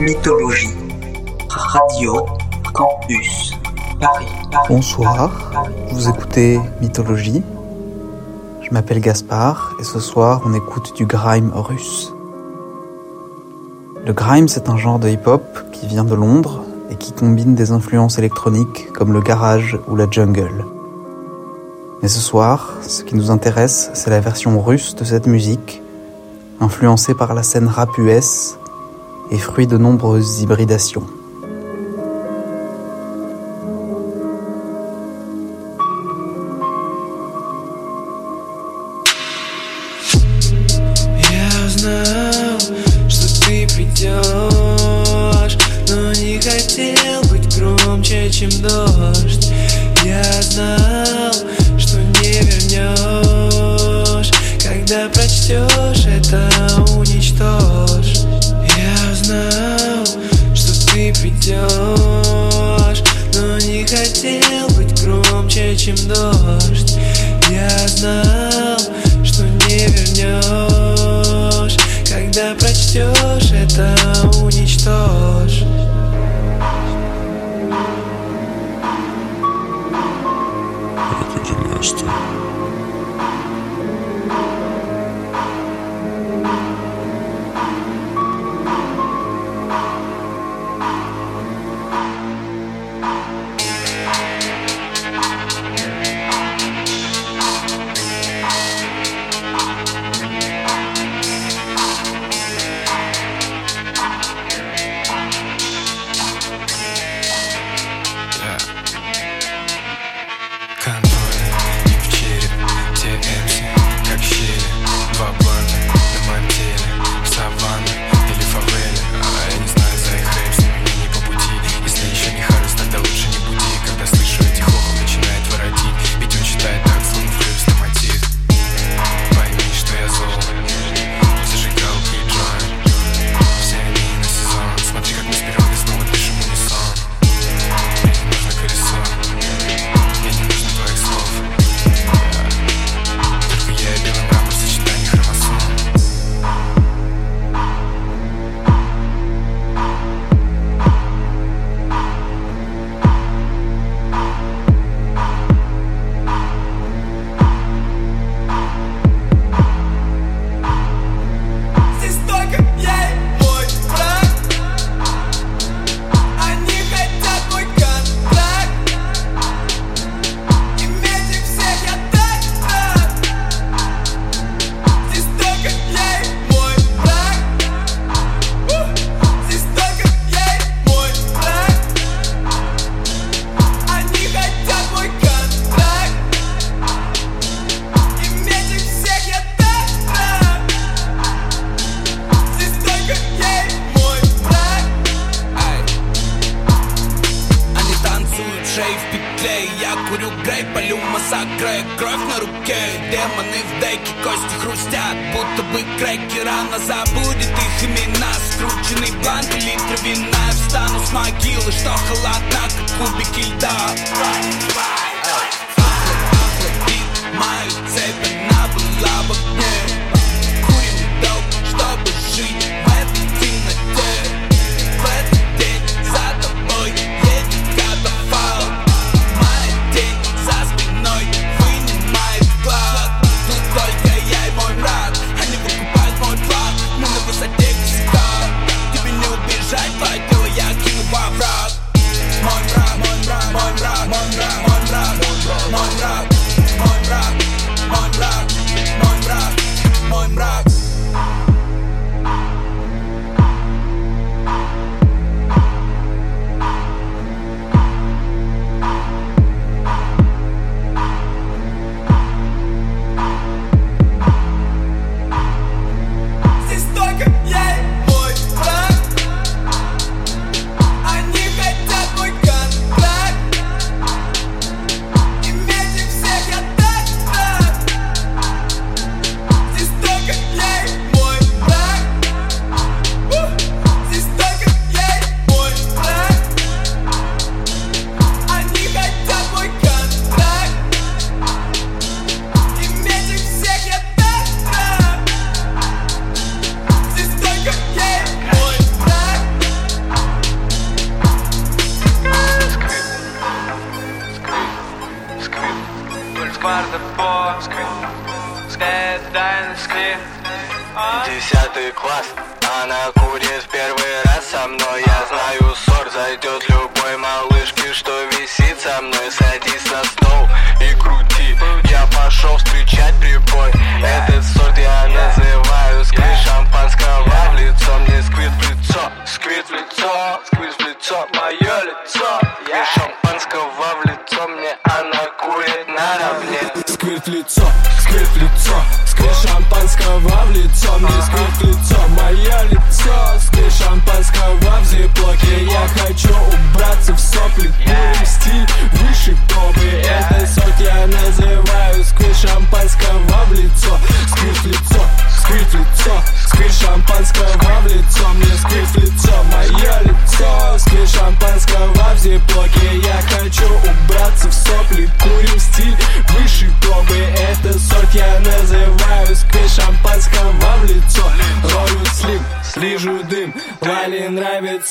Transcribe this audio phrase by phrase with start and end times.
[0.00, 0.74] Mythologie.
[1.50, 2.24] Radio
[2.72, 3.52] Campus.
[4.00, 4.26] Paris.
[4.66, 5.52] Bonsoir,
[5.90, 7.42] vous écoutez Mythologie.
[8.62, 12.14] Je m'appelle Gaspard et ce soir on écoute du grime russe.
[14.06, 17.70] Le grime c'est un genre de hip-hop qui vient de Londres et qui combine des
[17.70, 20.64] influences électroniques comme le garage ou la jungle.
[22.00, 25.82] Mais ce soir, ce qui nous intéresse, c'est la version russe de cette musique,
[26.58, 28.56] influencée par la scène rap US
[29.30, 31.06] et fruit de nombreuses hybridations.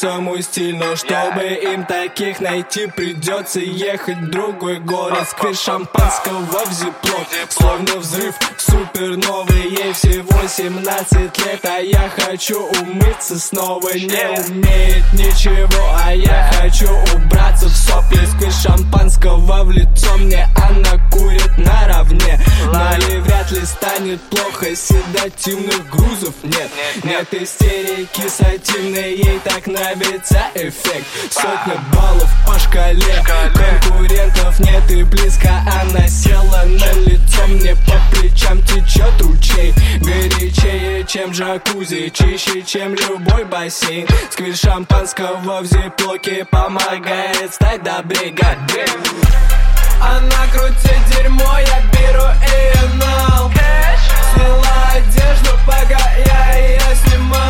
[0.01, 5.27] Нравится мой стиль Но чтобы им таких найти Придется ехать в другой город.
[5.29, 13.39] Сквирт шампанского в зиплок Словно взрыв суперновый Ей всего 17 лет А я хочу умыться
[13.39, 13.89] снова.
[13.93, 20.17] Не умеет ничего А я хочу убраться в сопли Сквирт шампанского в лицо.
[20.17, 22.41] Мне она курит наравне.
[22.73, 26.69] Нали вряд ли станет плохо Седативных грузов нет.
[27.05, 31.05] Нет истерики сативной Ей так нравится эффект.
[31.31, 33.23] Сотня баллов по шкале.
[33.53, 35.63] Конкурентов нет и близко.
[35.81, 39.68] Она села на лицо Мне по плечам течет ручей
[40.01, 44.07] Горячее, чем джакузи Чище, чем любой бассейн.
[44.31, 48.31] Сквирт шампанского в зиплоке Помогает стать добрее.
[48.31, 49.19] Goddamn.
[50.01, 52.23] Она крутит дерьмо, я беру
[52.95, 53.51] нал.
[54.33, 57.48] Сняла одежду, пока я ее снимал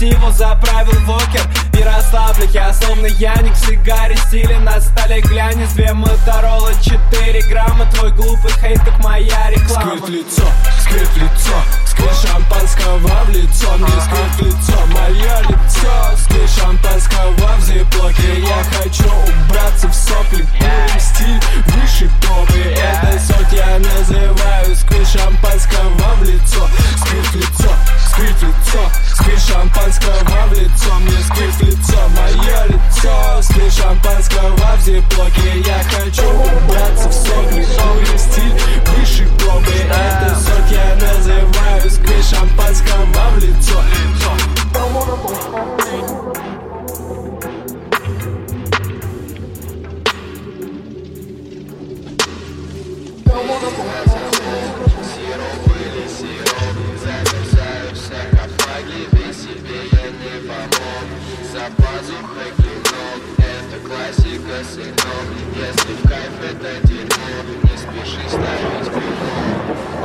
[0.00, 1.42] Сативу, заправил вокер
[1.78, 5.20] И расслаблю я, словно Яник сигаре стиле на столе.
[5.20, 7.84] Глянец Две Моторола, 4 грамма.
[7.92, 9.96] Твой глупый хейт, как моя реклама.
[9.96, 10.44] В лицо,
[10.88, 11.89] в лицо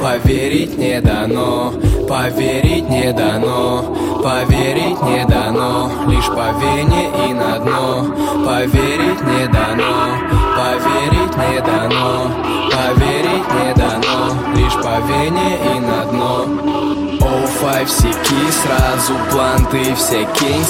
[0.06, 1.74] Поверить не дано,
[2.08, 3.82] поверить не дано,
[4.24, 8.06] поверить не дано, лишь по вене и на дно.
[8.46, 10.14] Поверить не дано,
[10.56, 12.32] поверить не дано,
[12.72, 16.95] поверить не дано, лишь по вене и на дно.
[17.36, 20.66] Оу, файв, сики, сразу планты, все кинь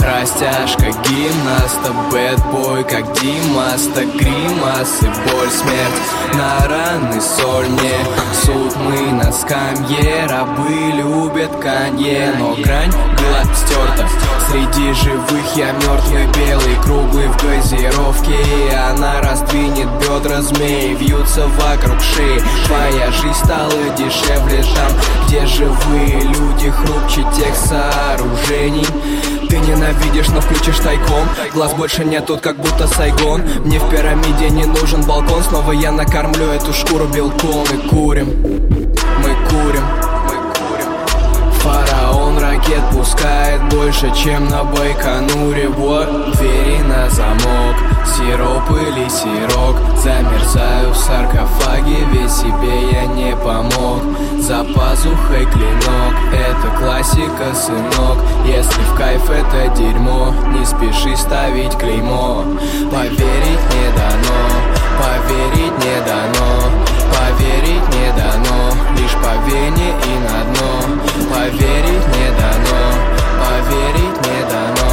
[0.00, 8.44] Растяжка гимнаста, бэтбой, как Димаста Гримасы, боль, смерть, на раны соль не.
[8.44, 14.08] Суд мы на скамье, рабы любят канье Но грань была стерта,
[14.48, 22.00] среди живых я мертвый Белый, круглый в газировке И она раздвинет бедра змей Вьются вокруг
[22.00, 22.42] шеи.
[22.66, 24.92] Твоя жизнь стала дешевле там,
[25.26, 28.86] где живые люди Хрупче тех сооружений.
[29.48, 31.28] Ты ненавидишь, но включишь тайком.
[31.52, 33.42] Глаз больше нет тут, как будто Сайгон.
[33.64, 35.42] Мне в пирамиде не нужен балкон.
[35.42, 37.64] Снова я накормлю эту шкуру белком.
[37.64, 38.28] И курим,
[39.18, 39.84] мы курим,
[42.62, 45.68] Ракет пускает больше, чем на Байконуре.
[45.68, 47.76] Вот двери на замок
[48.06, 49.76] Сироп или сирок.
[49.98, 54.02] Замерзаю в саркофаге Ведь себе я не помог.
[54.38, 58.18] За пазухой клинок Это классика, сынок.
[58.46, 62.44] Если в кайф это дерьмо Не спеши ставить клеймо.
[62.90, 64.42] Поверить не дано
[64.98, 70.70] Поверить не дано Поверить не дано Лишь по вене и на дно.
[71.30, 72.82] Поверить не дано
[73.40, 74.90] Поверить не дано.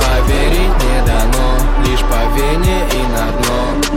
[0.00, 1.46] Поверить не дано
[1.84, 3.87] Лишь по вене и на дно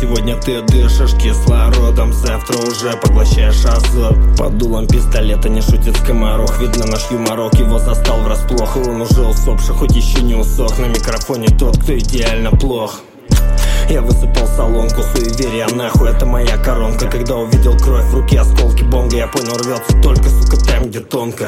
[0.00, 4.16] Сегодня ты дышишь кислородом, завтра уже поглощаешь азот.
[4.38, 9.20] Под дулом пистолета не шутит скоморох, видно наш юморок Его застал врасплох, и он уже
[9.20, 10.78] усопший, хоть еще не усох.
[10.78, 13.02] На микрофоне тот, кто идеально плох.
[13.90, 17.06] Я высыпал солонку, суеверия нахуй, это моя коронка.
[17.06, 21.46] Когда увидел кровь в руке, осколки бонга Я понял, рвется только, сука, там, где тонко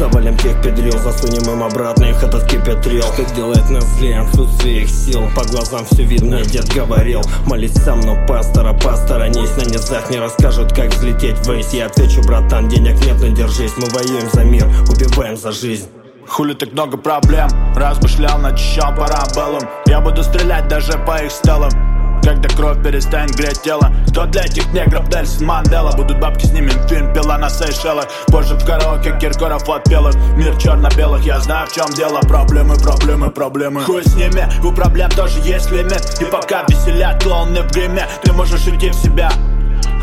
[0.00, 4.88] Завалим тех педрил, засунем им обратно их этот кипятрил Что делает нас злее, отсутствие их
[4.88, 5.24] сил.
[5.36, 7.20] По глазам все видно, дед говорил.
[7.44, 9.54] Молись сам, но пастора, посторонись.
[9.58, 11.74] На низах не расскажут, как взлететь ввысь.
[11.74, 13.72] Я отвечу, братан, денег нет, но держись.
[13.76, 15.86] Мы воюем за мир, убиваем за жизнь.
[16.26, 17.50] Хули так много проблем?
[17.76, 21.89] Размышлял, начищал парабеллум Я буду стрелять даже по их стелам
[22.22, 25.92] когда кровь перестанет греть тело Кто для этих негров Нельсон Мандела.
[25.96, 31.40] Будут бабки, снимем фильм «Пила на Сейшелах» Позже в караоке Киркоров отпел Мир черно-белых, я
[31.40, 32.20] знаю в чем дело.
[32.20, 33.84] Проблемы, проблемы, проблемы.
[33.84, 36.02] Хуй с ними, у проблем тоже есть лимит.
[36.20, 39.30] И пока веселят клоуны в гриме Ты можешь идти в себя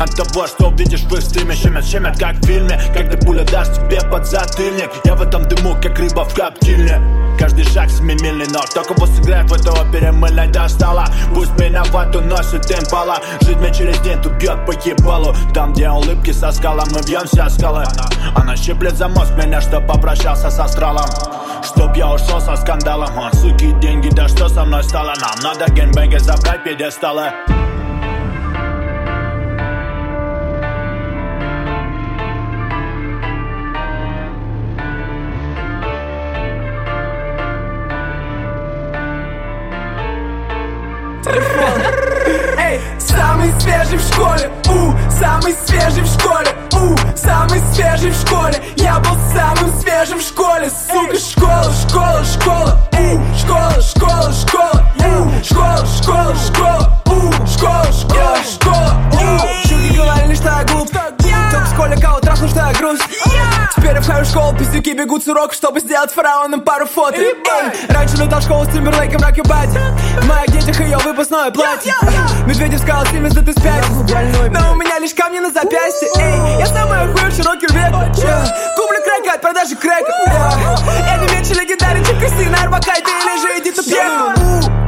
[0.00, 2.80] от того, что увидишь в их стриме Щемят, щемят, как в фильме.
[2.94, 7.00] Когда пуля даст тебе под затыльник Я в этом дыму, как рыба в коптильне.
[7.38, 11.06] Каждый шаг семимильный, но кто кого сыграет в этой опере мыльной достала.
[11.34, 15.34] Пусть меня в эту носит импала Жить мне через день тут по ебалу.
[15.54, 17.84] Там, где улыбки со скалом, мы бьемся о скалы.
[18.34, 21.08] Она щиплет за мозг меня, чтоб попрощался с астралом.
[21.62, 23.10] Чтоб я ушел со скандалом.
[23.18, 25.14] А, Суки, деньги, да что со мной стало?
[25.20, 27.32] Нам надо геймбэнги забрать пьедесталы
[42.58, 46.47] Эй, самый свежий в школе, у, самый свежий в школе,
[64.98, 67.16] бегут с уроков, чтобы сделать фараоном пару фото.
[67.16, 67.34] Эй,
[67.88, 69.78] Раньше летал в школу с Тимберлейком, Раки Бати.
[70.20, 71.94] В моих детях ее выпускное платье.
[72.46, 73.84] Медведев сказал, Симмонс, да ты спять.
[74.50, 76.08] Но у меня лишь камни на запястье.
[76.16, 77.92] Эй, я самый охуев широкий век.
[78.74, 80.10] Куплю крэка от продажи крека.
[80.26, 81.14] Yeah.
[81.14, 84.34] Это меньше легендарен, чем Кристина Арбакайте или же Эдита Пьеха.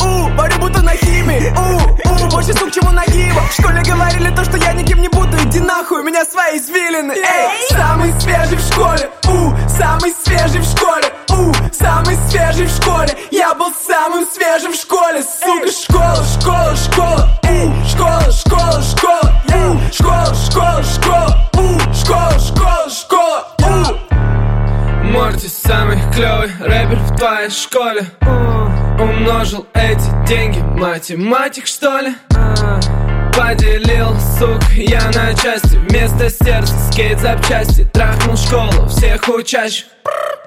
[0.03, 1.55] У, у, будто на химии.
[1.57, 5.09] У, у, больше сук, чему нагиба В школе говорили то, что я никем не
[5.51, 7.13] Иди нахуй, у меня свои извилины.
[7.13, 9.11] Эй, самый свежий в школе.
[9.27, 11.13] У, самый свежий в школе.
[11.29, 13.19] У, самый свежий в школе.
[13.33, 15.25] Я был самым свежим в школе.
[15.25, 17.29] Сука, школа, школа, школа.
[17.43, 19.43] У, школа, школа, школа.
[19.49, 21.51] У, школа, школа, школа.
[21.55, 23.49] У, школа, школа, школа.
[23.59, 25.07] У!
[25.07, 28.07] Морти самый клевый рэпер в твоей школе.
[29.01, 32.15] Умножил эти деньги, математик что ли?
[33.37, 35.77] Поделил, сук, я на части.
[35.89, 37.85] Вместо сердца скейт запчасти.
[37.93, 39.87] Трахнул школу всех учащих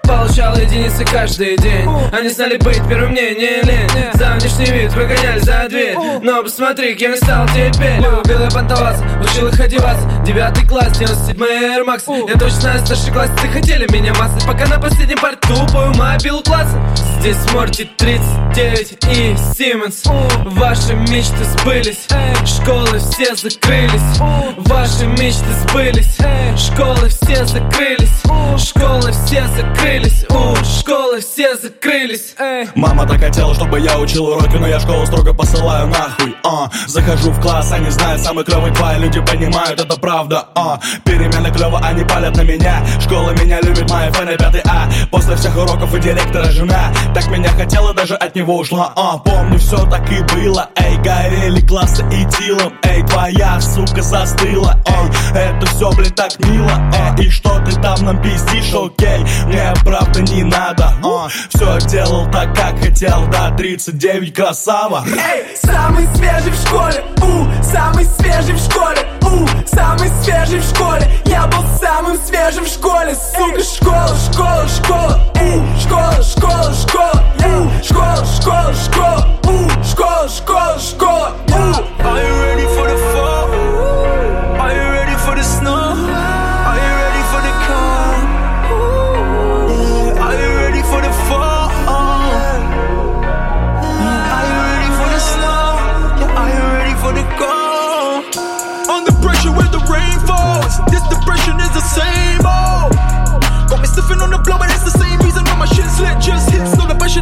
[0.03, 1.89] Получал единицы каждый день.
[2.11, 3.89] Они знали быть первым, мне не лень.
[4.15, 5.95] За внешний вид выгоняли за дверь.
[6.21, 7.97] Но посмотри, кем я стал теперь.
[7.99, 10.05] Любил я понтоваться, учил их одеваться.
[10.25, 12.29] Девятый класс, 97 Air Max.
[12.29, 16.81] Я точно знаю, старшеклассницы хотели меня массать Пока на последнем порту тупую мобилу класса
[17.19, 20.03] Здесь Морти 39 и Симмонс
[20.45, 22.07] Ваши мечты сбылись.
[22.45, 24.19] Школы все закрылись.
[24.57, 26.17] Ваши мечты сбылись.
[26.57, 28.09] Школы все закрылись.
[28.57, 32.67] Школы все закрылись У, школы все закрылись Эй.
[32.73, 36.35] Мама так хотела, чтобы я учил уроки, но я школу строго посылаю нахуй.
[36.43, 40.47] А, захожу в класс, они знают, самый клевый твои люди понимают, это правда.
[40.55, 42.83] А, перемены клево, они палят на меня.
[43.01, 44.89] Школа меня любит, мои фэны пятый А.
[45.11, 46.91] После всех уроков и директора жена.
[47.13, 48.93] Так меня хотела, даже от него ушла.
[48.95, 50.69] А, помню, все так и было.
[50.75, 52.73] Эй, горели классы и тилом.
[52.83, 54.81] Эй, твоя сука застыла.
[54.87, 56.71] Эй, это все, блин, так мило.
[57.15, 59.23] Эй, и что ты там нам пиздишь, окей?
[59.45, 60.93] Мне правда не надо.
[61.03, 65.03] А, все делал так, как хотел, да, 39 красава.
[65.07, 67.03] Эй, самый свежий в школе.
[67.21, 69.07] У, самый свежий в школе.
[69.21, 71.09] У, самый свежий в школе.
[71.25, 73.15] Я был самым свежим в школе.
[73.15, 75.19] Сука, школа, школа, школа.
[75.35, 77.23] У, школа, школа, школа.
[77.39, 79.39] У, школа, школа, школа.
[79.43, 81.31] У, школа, школа, школа.
[81.47, 82.72] У Are you ready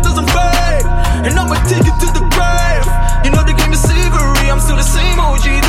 [0.03, 0.85] So doesn't fade.
[1.25, 2.85] And I'ma take it to the grave.
[3.23, 4.49] You know the game is savory.
[4.49, 5.60] I'm still the same OG.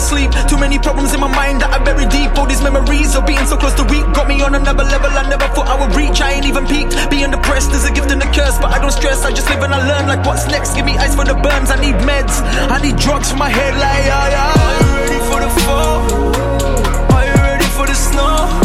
[0.00, 0.30] To sleep.
[0.48, 2.32] Too many problems in my mind that I bury deep.
[2.38, 5.28] All these memories of being so close to weak got me on another level I
[5.28, 6.20] never thought I would reach.
[6.20, 6.96] I ain't even peaked.
[7.10, 9.24] Being depressed is a gift and a curse, but I don't stress.
[9.24, 10.08] I just live and I learn.
[10.08, 10.74] Like what's next?
[10.74, 11.70] Give me ice for the burns.
[11.70, 12.40] I need meds.
[12.74, 13.74] I need drugs for my head.
[13.76, 14.64] Like yeah, yeah.
[14.64, 15.98] Are you ready for the fall?
[17.14, 18.60] Are you ready for the snow?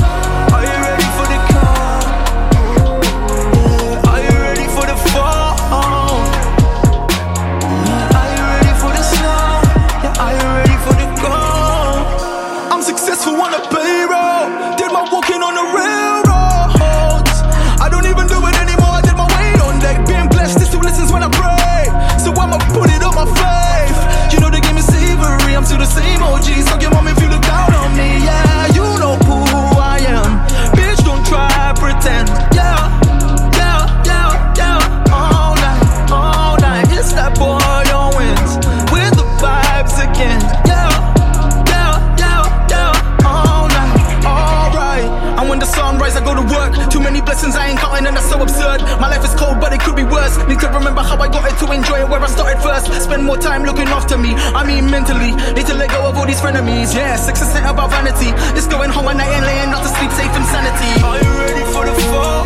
[51.65, 52.91] To enjoy it where I started first.
[53.01, 54.33] Spend more time looking after me.
[54.35, 55.31] I mean, mentally.
[55.53, 56.93] Need to let go of all these frenemies.
[56.93, 58.31] Yeah, success ain't about vanity.
[58.57, 60.91] It's going home at night and laying out to sleep safe in sanity.
[61.03, 62.45] Are you ready for the fall?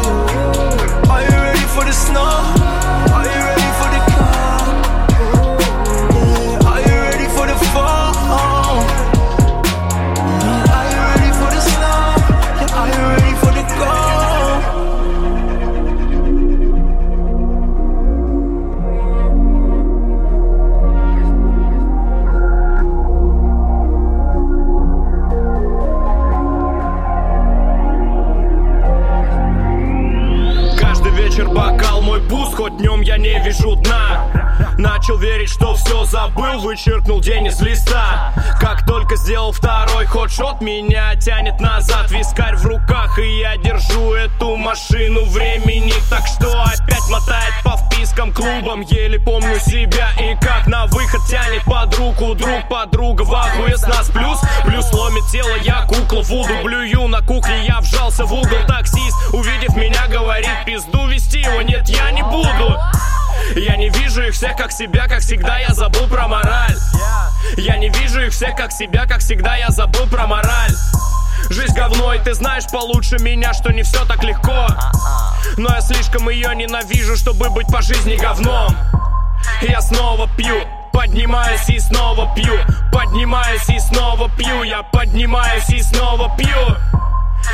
[1.11, 2.31] Are you ready for the snow?
[3.15, 3.99] Are you ready for the?
[6.69, 8.13] Are you ready for the fall?
[10.75, 11.99] Are you ready for the snow?
[12.79, 14.08] Are you ready for the calm?
[33.19, 34.25] не вижу дна.
[34.77, 38.33] Начал верить, что все забыл, вычеркнул день из листа.
[38.59, 42.09] Как только сделал второй ход, шот меня тянет назад.
[42.11, 45.93] Вискарь в руках, и я держу эту машину времени.
[46.09, 47.68] Так что опять мотает по
[48.09, 53.33] впискам клубам Еле помню себя и как на выход тянет под руку Друг подруга в
[53.33, 57.07] ахуе с нас плюс Плюс ломит тело, я кукла Вуду блюю.
[57.07, 62.11] На кухне, я вжался в угол Таксист, увидев меня, говорит Пизду вести его, нет, я
[62.11, 62.77] не буду
[63.55, 66.75] я не вижу их всех как себя, как всегда я забыл про мораль.
[67.57, 70.71] Я не вижу их всех как себя, как всегда я забыл про мораль
[71.49, 74.67] Жизнь говно, и ты знаешь получше меня, что не все так легко.
[75.57, 78.75] Но я слишком ее ненавижу, чтобы быть по жизни говном.
[79.61, 82.53] Я снова пью, поднимаюсь и снова пью.
[82.91, 86.77] Поднимаюсь и снова пью, я поднимаюсь и снова пью.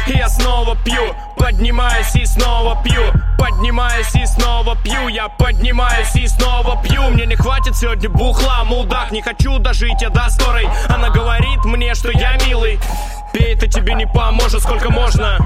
[0.08, 3.02] Я снова пью, поднимаюсь и снова пью.
[3.38, 7.10] Поднимаюсь и снова пью, я поднимаюсь и снова пью.
[7.10, 10.68] Мне не хватит сегодня бухла, мудак Не хочу дожить я до скорой.
[10.90, 12.80] Она говорит мне, что я милый
[13.36, 15.38] Пей, это тебе не поможет, сколько можно.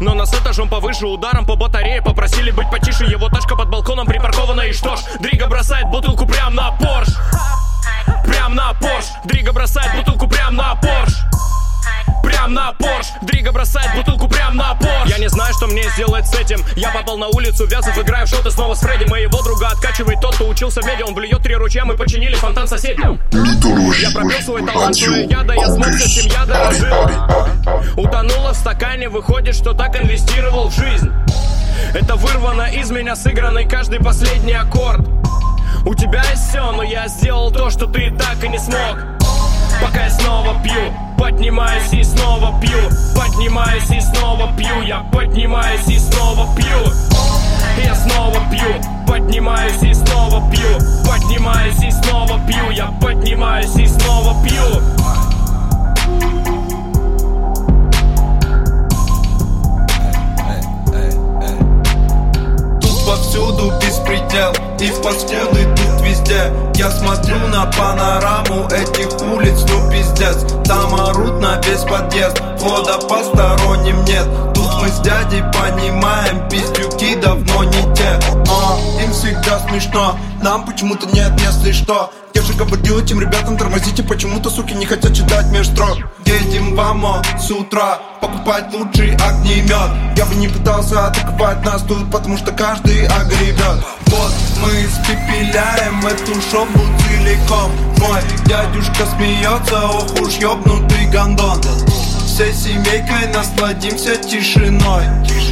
[0.00, 4.62] Но нас этажом повыше ударом по батарее Попросили быть потише, его тачка под балконом припаркована
[4.62, 7.08] И что ж, Дрига бросает бутылку прям на Порш.
[8.26, 9.04] Прям на Порш.
[9.24, 11.12] Дрига бросает бутылку прям на Порш
[12.28, 13.06] Прям на Порш.
[13.22, 15.08] Дрига бросает бутылку прям на Порш.
[15.08, 16.62] Я не знаю, что мне сделать с этим.
[16.76, 19.08] Я попал на улицу, Вязов, играю в шоты снова с Фредди.
[19.08, 21.00] Моего друга откачивает тот, кто учился в меди.
[21.00, 25.66] Он блюет три ручья, мы починили фонтан соседям Я пропил свой талант, свою яда Я
[25.68, 31.10] смог с этим я дорожил Утонула в стакане, выходит, что так инвестировал в жизнь.
[31.94, 35.08] Это вырвано из меня сыгранный каждый последний аккорд.
[35.86, 38.98] У тебя есть все, но я сделал то, что ты так и не смог.
[39.80, 42.78] Пока я снова пью Поднимаюсь и снова пью.
[43.14, 44.82] Поднимаюсь и снова пью.
[44.82, 46.92] Я поднимаюсь и снова пью.
[47.84, 48.80] Я снова пью.
[49.06, 50.78] Поднимаюсь и снова пью.
[51.04, 52.70] Поднимаюсь и снова пью.
[52.70, 55.27] Я поднимаюсь и снова пью
[63.18, 66.52] повсюду беспредел И паскуды тут везде.
[66.74, 70.46] Я смотрю на панораму этих улиц, ну пиздец.
[70.64, 72.40] Там орут на весь подъезд.
[72.58, 74.26] Входа посторонним нет.
[74.54, 76.48] Тут мы с дядей понимаем
[77.08, 78.18] Пиздюки давно не те.
[78.50, 80.18] А, им всегда смешно.
[80.42, 82.12] Нам почему-то нет, если что?
[82.34, 85.98] Я же говорил этим ребятам тормозите Почему-то, суки, не хотят читать меж строк.
[86.24, 90.16] Едем в с утра Покупать лучший огнемет.
[90.16, 93.84] Я бы не пытался атаковать нас тут Потому что каждый огребет.
[94.06, 97.72] Вот мы испепеляем эту шобу целиком.
[97.98, 101.60] Мой дядюшка смеется, ох уж ёбнутый гондон
[102.38, 105.02] Всей семейкой насладимся тишиной.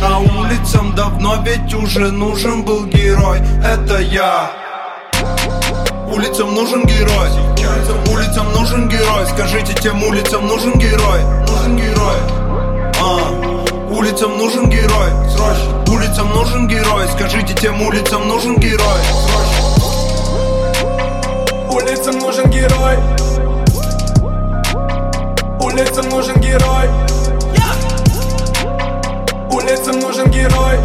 [0.00, 3.40] А улицам давно ведь уже нужен был герой.
[3.64, 4.52] Это я.
[6.06, 7.28] Улицам нужен герой.
[8.08, 9.26] Улицам нужен герой.
[9.34, 11.22] Скажите, тем улицам нужен герой?
[11.48, 12.18] Нужен герой.
[13.00, 13.32] А,
[13.90, 15.10] Улицам нужен герой.
[15.28, 17.08] Срочно Улицам нужен герой.
[17.08, 19.00] Скажите, тем улицам нужен герой?
[21.68, 23.15] Улицам нужен герой
[25.76, 26.88] Улицам нужен герой.
[29.50, 30.78] Улицам нужен герой.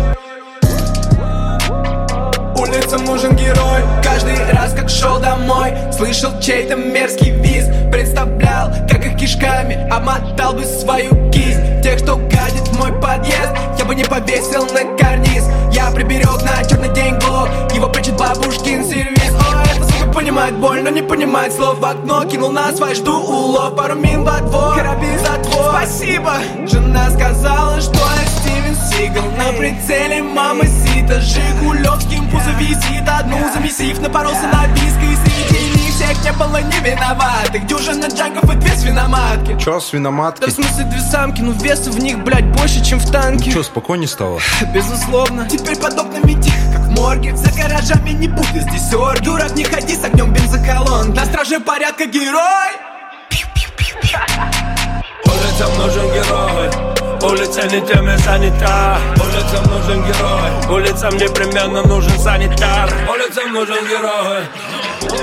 [2.57, 3.83] Улицам нужен герой.
[4.03, 7.67] Каждый раз, как шел домой Слышал чей-то мерзкий виз.
[7.89, 11.81] Представлял, как их кишками Обмотал бы свою кисть.
[11.81, 15.45] Тех, кто гадит в мой подъезд Я бы не повесил на карниз.
[15.71, 19.50] Я приберег на черный день глок Его прячет бабушкин сервис
[20.11, 21.79] понимает боль, но не понимает слов.
[21.79, 23.75] В окно кинул на свой, жду улов.
[23.75, 26.33] Пару мин во двор, карабин затвор Спасибо.
[26.67, 29.25] Жена сказала, что я Стивен Сигал.
[29.37, 31.19] На прицеле мама сита.
[31.21, 33.07] Жигулевским пузо висит.
[33.07, 37.65] Одну замесив, напоролся на виск И среди них всех не было не виноватых.
[37.67, 39.57] Дюжина джанков и две свиноматки.
[39.59, 40.41] Чё, свиноматки?
[40.41, 43.51] Да в смысле две самки, но веса в них, блядь, больше, чем в танке.
[43.51, 44.39] Чё, спокойней стало?
[44.73, 45.47] Безусловно.
[45.49, 46.60] Теперь под окнами тихо, как в
[47.01, 51.59] морге За гаражами не будет здесь орг Дурак, не ходи с огнем бензоколонки На страже
[51.59, 52.71] порядка герой.
[55.25, 56.69] Улицам нужен герой.
[57.23, 60.77] Улица не теми санитар Улицам нужен герой.
[60.77, 62.89] Улицам непременно нужен санитар.
[63.09, 64.43] Улицам нужен герой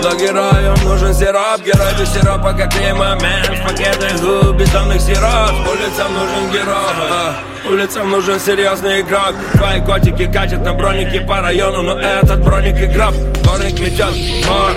[0.03, 5.53] но героям нужен сироп Герой без сиропа как и момент В пакетах губ бетонных сироп
[5.69, 7.35] Улицам нужен герой.
[7.69, 9.35] Улицам нужен серьезный игрок.
[9.53, 13.15] Твои котики катят на бронике по району Но этот броник и гроб
[13.49, 14.15] Дворник метет
[14.47, 14.73] мор.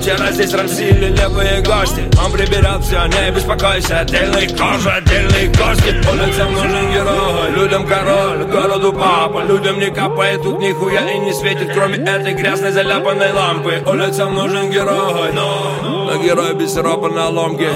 [0.00, 2.02] Вчера здесь рамсили левые гости.
[2.24, 4.00] Он приберет все, не беспокойся.
[4.00, 7.50] Отдельный кожа, отдельные кости Улицам нужен герой.
[7.54, 9.44] Людям король, городу папа.
[9.44, 13.82] Людям не капает тут нихуя и не светит Кроме этой грязной заляпанной лампы.
[13.86, 16.16] Улицам нужен нужен герой Но.
[16.22, 17.68] Герой без сиропа на ломке.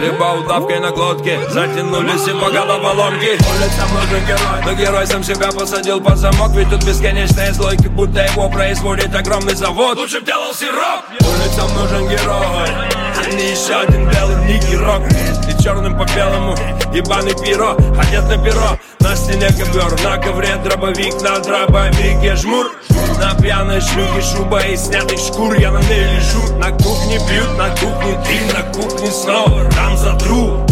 [0.00, 1.38] Либо удавкой на глотке.
[1.50, 4.64] Затянулись и по головоломке Улицам нужен герой.
[4.64, 6.52] Но герой сам себя посадил под замок.
[6.54, 9.98] Ведь тут бесконечные злойки Будто его производит огромный завод.
[9.98, 11.04] Лучше б делал сироп.
[11.20, 12.68] Улицам нужен герой.
[13.14, 15.02] А не еще один белый Ники Рок
[15.48, 16.56] И черным по белому.
[16.92, 18.78] Ебаный пиро Одет на перо.
[19.00, 22.72] На стене ковер На ковре дробовик На дробовике жмур.
[23.18, 25.54] На пьяной шлюхе шуба и снятых шкур.
[25.54, 29.70] Я на ней лежу, на кухне бьют, на кухне ты, на кухне снова.
[29.70, 30.66] Там за труп,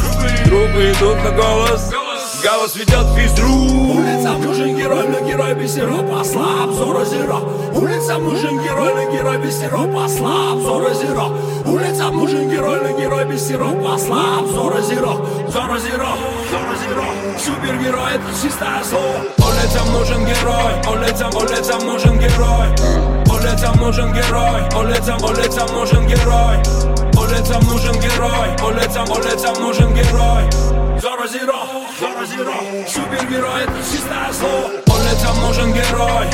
[0.44, 1.92] трупы идут на Голос
[2.74, 7.40] ведет физру Улицам нужен герой, но герой без сиропа Слаб, зора зеро.
[7.74, 11.32] Улицам нужен герой, но герой без сиропа Слаб, зора зеро.
[11.66, 15.26] Улицам нужен герой, но герой без сиропа Слаб, зора зеро.
[15.48, 16.08] Зора зеро,
[16.50, 17.04] зора зеро.
[17.38, 22.68] Супергерой это чистое слово Улицам нужен герой Улицам, улицам нужен герой.
[23.30, 26.56] Улицам нужен герой Улицам, улицам нужен герой.
[27.16, 31.54] Улицам нужен герой Улицам, улицам нужен герой Зора зеро,
[31.98, 32.52] зора зеро
[32.86, 36.26] Супергерой это чистое слово Улицам нужен герой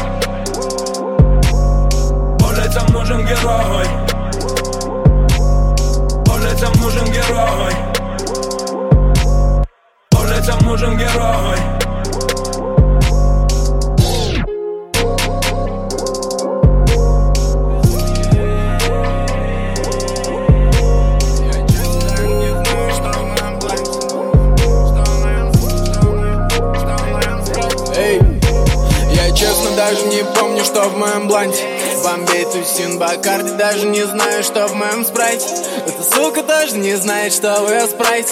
[2.43, 3.87] Улицам нужен герой
[6.35, 7.75] Улицам нужен герой
[10.19, 11.86] Улицам нужен герой
[30.67, 31.63] что в моем бланте
[32.03, 35.47] Бомбей, тусин, бакарди, даже не знаю, что в моем спрайте.
[35.87, 38.29] Эта сука тоже не знает, что в ее спрайте.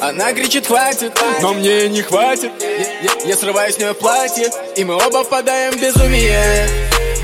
[0.00, 2.50] Она кричит, хватит, но мне не хватит.
[2.60, 6.68] Я, я- я срываю с нее платье, и мы оба впадаем в безумие.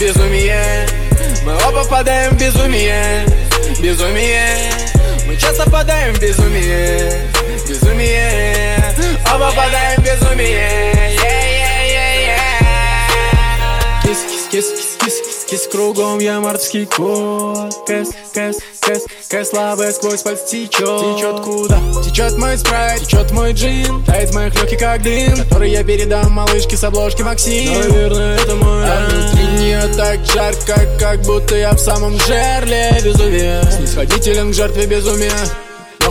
[0.00, 0.88] Безумие,
[1.44, 3.24] мы оба впадаем в безумие.
[3.80, 4.56] Безумие,
[5.26, 7.20] мы часто впадаем в безумие.
[7.68, 8.76] Безумие,
[9.34, 11.11] оба впадаем в безумие
[14.52, 14.66] Кис,
[15.00, 17.72] кис, кис, кругом я морский кот.
[17.86, 21.16] Кэс, кэс, кэс, кэс, слабая сквозь пальцы течет.
[21.16, 21.80] Течет куда?
[22.04, 24.04] Течет мой спрайт, течет мой джин.
[24.04, 27.72] Тает в моих легких как дым Который я передам малышке с обложки Максим.
[27.72, 33.62] Наверное, это мой А внутри нее так жарко, как будто я в самом жерле Безумия.
[33.70, 35.32] Снисходителен к жертве безумия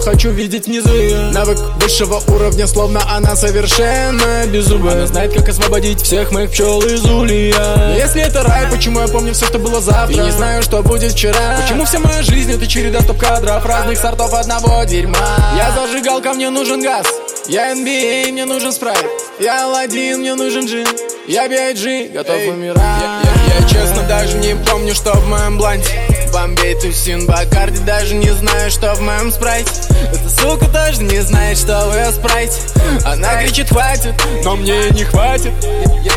[0.01, 6.01] хочу видеть внизу ее Навык высшего уровня, словно она совершенно беззубая Она знает, как освободить
[6.01, 7.75] всех моих пчел из улья.
[7.77, 10.21] Но если это рай, почему я помню все, что было завтра?
[10.21, 11.59] И не знаю, что будет вчера.
[11.61, 15.17] Почему вся моя жизнь это череда стоп-кадров Разных сортов одного дерьма?
[15.57, 17.05] Я зажигалка, мне нужен газ.
[17.47, 19.05] Я NBA, мне нужен спрайт.
[19.39, 20.87] Я Аладдин, мне нужен джин.
[21.27, 22.77] Я B.I.G, готов умирать.
[22.77, 25.87] Я, я- я честно даже не помню, что в моем бланте
[26.31, 29.69] Бомбей, тусин, бакарди, даже не знаю, что в моем спрайте.
[30.13, 32.55] Эта сука тоже не знает, что в ее спрайте.
[33.03, 34.13] Она кричит, хватит,
[34.43, 35.51] но мне не хватит.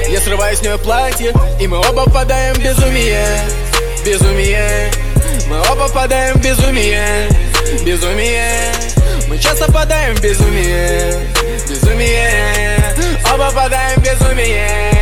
[0.09, 3.27] Я, срываю с нее платье, и мы оба впадаем в безумие.
[4.07, 4.93] Безумие,
[5.49, 7.29] мы оба впадаем в безумие.
[7.85, 8.73] Безумие,
[9.29, 11.29] мы часто впадаем в безумие.
[11.69, 12.95] Безумие,
[13.33, 14.94] оба впадаем в безумие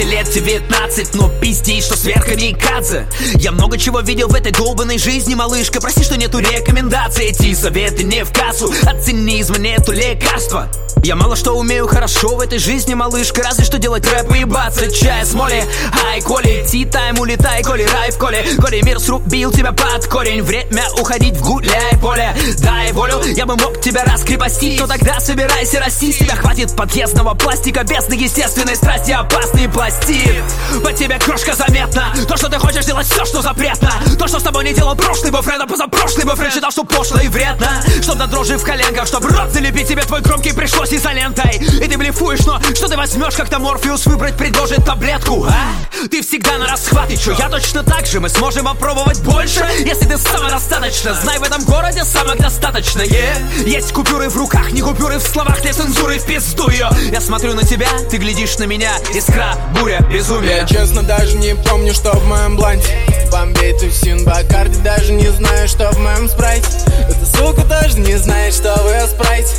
[0.00, 5.34] и лет 19 Но пиздей, что сверхкамикадзе Я много чего видел в этой долбанной жизни,
[5.34, 5.80] малышка.
[5.80, 7.26] Прости, что нету рекомендаций.
[7.26, 8.72] Эти советы не в кассу.
[8.82, 10.68] От цинизма нету лекарства
[11.02, 14.90] я мало что умею хорошо в этой жизни, малышка Разве что делать рэп и ебаться
[14.90, 15.64] чай с моли
[16.06, 20.84] Ай, Коли, ти-тайм, улетай, Коли, рай в Коле Коли, мир срубил тебя под корень Время
[20.98, 22.34] уходить в гуляй поле.
[22.58, 26.12] Дай волю, я бы мог тебя раскрепостить Но тогда собирайся расти.
[26.12, 30.42] Тебя хватит подъездного пластика Без естественной страсти опасный пластид
[30.84, 32.12] По тебе крошка заметна.
[32.28, 33.92] То, что ты хочешь делать все, что запретно.
[34.18, 37.28] То, что с тобой не делал прошлый бойфренд, а позапрошлый бойфренд Считал, что пошло и
[37.28, 37.82] вредно.
[38.02, 41.56] Чтоб на дрожи в коленках, чтоб рот залепить тебе твой громкий пришлось изолентой.
[41.56, 46.08] И ты блефуешь, но что ты возьмешь, как-то Морфеус выбрать предложит таблетку, а?
[46.10, 48.20] Ты всегда на расхват, и чё, я точно так же?
[48.20, 51.14] Мы сможем попробовать больше, если ты самодостаточно.
[51.14, 53.68] Знай, в этом городе самых достаточно, yeah.
[53.68, 57.54] Есть купюры в руках, не купюры в словах Для цензуры в пизду ее Я смотрю
[57.54, 60.58] на тебя, ты глядишь на меня Искра, буря, безумие.
[60.58, 62.96] Я честно даже не помню, что в моем бланте
[63.30, 66.66] Бомбей, тусин, бакарди, даже не знаю, что в моем спрайте.
[67.08, 69.50] Эта сука тоже не знает, что в ее спрайте.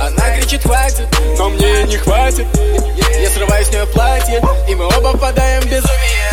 [0.00, 0.79] Она кричит, хватит,
[1.38, 2.46] но мне не хватит.
[3.20, 6.30] Я, срываю с нее платье, и мы оба впадаем в безумие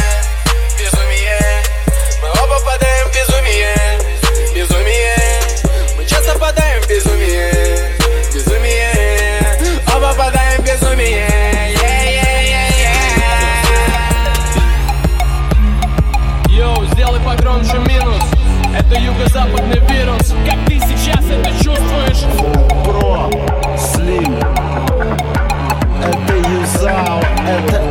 [0.80, 1.40] Безумие,
[2.22, 3.76] мы оба впадаем в безумие
[4.56, 5.16] Безумие,
[5.98, 7.52] мы часто впадаем в безумие.
[8.34, 8.92] Безумие,
[9.96, 11.28] оба впадаем в безумие
[11.74, 13.18] Yeah-yeah-yeah-yeah.
[18.78, 20.34] Это юго-западный вирус.
[20.46, 22.24] Как ты сейчас это чувствуешь?
[22.86, 23.30] Бро,
[24.08, 24.40] слим
[26.02, 27.87] Это юзао, это, это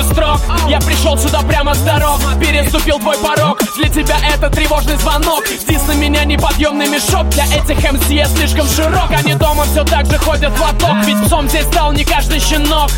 [0.00, 3.60] тысячи строк Я пришел сюда прямо с дорог Переступил твой порог.
[3.76, 5.46] Для тебя это тревожный звонок.
[5.46, 7.28] Здесь на меня неподъемный мешок.
[7.30, 9.10] Для этих МС я слишком широк.
[9.10, 11.04] Они дома все так же ходят в лоток.
[11.04, 12.90] Ведь псом здесь стал не каждый щенок.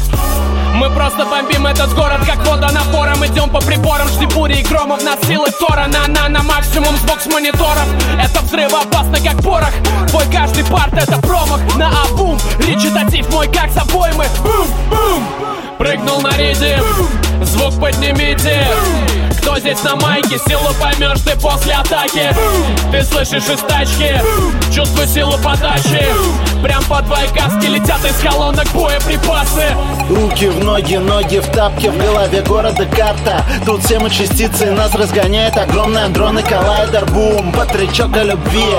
[0.75, 5.05] Мы просто бомбим этот город, как вода напором Идем по приборам, жди бури и громов.
[5.05, 7.87] Нас силы Тора, на на на максимум с бокс мониторов.
[8.19, 9.73] Это взрыв опасно, как порох.
[10.09, 11.61] Твой каждый парт это промах.
[11.77, 16.85] На абум, речитатив мой как с обоймы Бум, бум Прыгнул на ритм,
[17.43, 18.67] звук поднимите
[19.43, 22.35] Кто здесь на майке, силу поймешь ты после атаки.
[22.93, 24.21] Ты слышишь из тачки,
[24.73, 26.07] чувствуй силу подачи.
[26.63, 29.75] Прям по твоей каске летят из колонок боеприпасы.
[30.09, 33.45] Руки в ноги, ноги в тапке, в голове города карта.
[33.67, 37.05] Тут все мы частицы, нас разгоняет огромный дрон и коллайдер.
[37.07, 38.77] Бум, потречок о любви,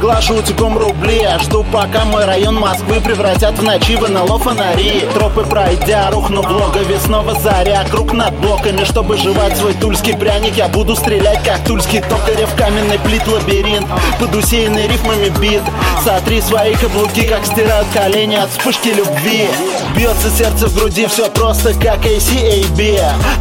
[0.00, 5.42] глажу утюгом рубли Жду пока мой район Москвы превратят в ночи в НЛО фонари Тропы
[5.42, 7.84] пройдя, рухну в логове, снова заря.
[7.90, 12.98] Круг над блоками, чтобы жевать свой тульский пряник Я буду стрелять, как тульский токарев, каменный
[12.98, 13.86] плит лабиринт.
[14.18, 15.62] Под усеянный рифмами бит.
[16.04, 19.48] Сотри свои каблуки, как стирают колени от вспышки любви.
[19.96, 22.76] Бьется сердце в груди, все просто как ACAB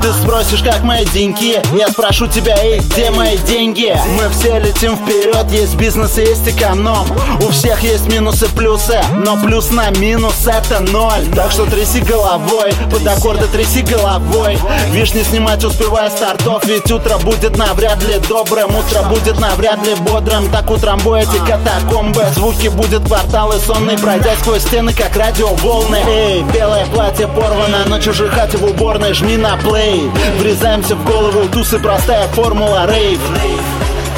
[0.01, 1.61] Ты спросишь, как мои деньги?
[1.77, 3.95] Я спрошу тебя, эй, где мои деньги?
[4.17, 7.05] Мы все летим вперед, есть бизнес и есть эконом.
[7.41, 11.25] У всех есть минусы, плюсы Но плюс на минус это ноль.
[11.35, 14.57] Так что тряси головой, под аккорды тряси головой.
[14.91, 16.09] Вишни снимать успевая
[16.45, 20.49] стартов Ведь утро будет навряд ли добрым Утро будет навряд ли бодрым.
[20.51, 25.99] Так утром бой эти катакомбы Звуки будет кварталы сонный Пройдя сквозь стены, как радиоволны.
[26.07, 30.09] Эй, белое платье порвано На чужой хате в уборной жми на плей.
[30.39, 33.19] Врезаемся в голову, тусы простая формула рейв.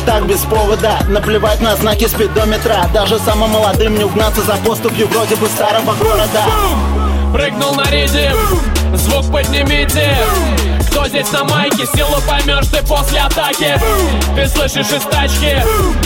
[0.05, 2.89] Так без повода Наплевать на знаки спидометра.
[2.93, 8.35] Даже самым молодым не угнаться за поступью Вроде бы старого города Прыгнул на ритм,
[8.95, 10.15] звук поднимите.
[10.89, 13.79] Кто здесь на майке, силу поймешь ты после атаки.
[14.35, 15.61] Ты слышишь из тачки,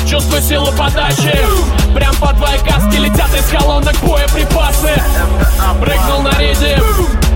[0.10, 1.40] чувствуй силу подачи.
[1.94, 5.02] Прям по твоей каске летят из колонок боеприпасы.
[5.80, 6.84] Прыгнул на ритм,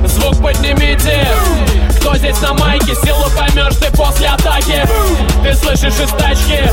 [0.08, 1.28] звук поднимите.
[2.00, 4.88] Кто здесь на майке, силу поймешь ты после атаки.
[5.44, 6.70] Ты слышишь из тачки,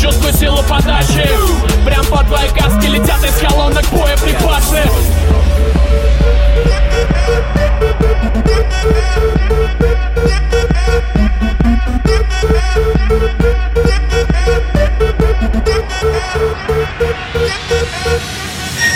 [0.00, 1.28] чувствуй силу подачи.
[1.84, 4.82] Прям по твоей каске летят из колонок боеприпасы
[6.54, 7.63] Yeah.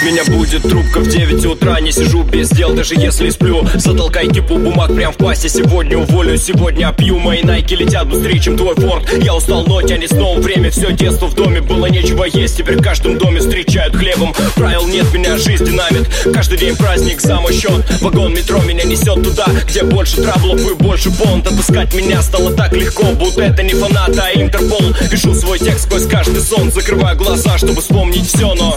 [0.08, 3.62] Меня будет трубка в 9 утра Не сижу без дел, даже если сплю.
[3.74, 8.56] Затолкай кипу бумаг прям в пасте Сегодня уволю, сегодня пью Мои найки летят быстрее, чем
[8.56, 12.56] твой форт Я устал, но тянет снова время Все детство в доме было нечего есть.
[12.56, 14.32] Теперь в каждом доме встречают хлебом.
[14.56, 16.08] Правил нет, меня жизнь динамит.
[16.32, 20.74] Каждый день праздник за мой счет Вагон метро меня несет туда Где больше траблов и
[20.74, 21.46] больше бонд.
[21.46, 24.94] Отпускать меня стало так легко Будто это не фанат, а Интерпол.
[25.10, 28.74] Пишу свой текст сквозь каждый сон Закрываю глаза, чтобы вспомнить все Но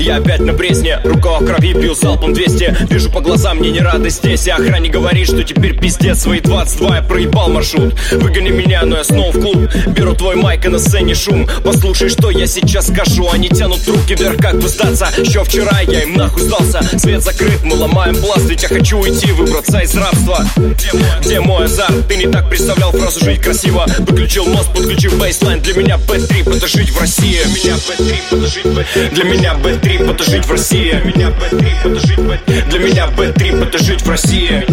[0.00, 3.80] я опять на пресне Рука в крови, пью залпом 200 Вижу по глазам, мне не
[3.80, 4.46] рады здесь.
[4.46, 7.94] И охране говорит, что теперь пиздец Свои 22 я проебал маршрут.
[8.12, 9.70] Выгони меня, но я снова в клуб.
[9.88, 11.48] Беру твой майк и на сцене шум.
[11.64, 13.28] Послушай, что я сейчас скажу.
[13.30, 15.08] Они тянут руки вверх, как бы сдаться.
[15.18, 16.80] Еще вчера я им нахуй сдался.
[16.98, 20.44] Свет закрыт, мы ломаем пласт Ведь я хочу уйти, выбраться из рабства.
[20.56, 22.08] Где мой, где мой азарт?
[22.08, 26.66] Ты не так представлял фразу «жить красиво» Выключил мост, подключив бейслайн Для меня б-трип это
[26.66, 27.38] жить в России.
[27.44, 31.00] Для меня б-трип это жить Для меня б-трип это жить в России.
[31.04, 32.18] Меня б-трип это жить
[32.70, 34.64] Для меня б-трип это жить в России.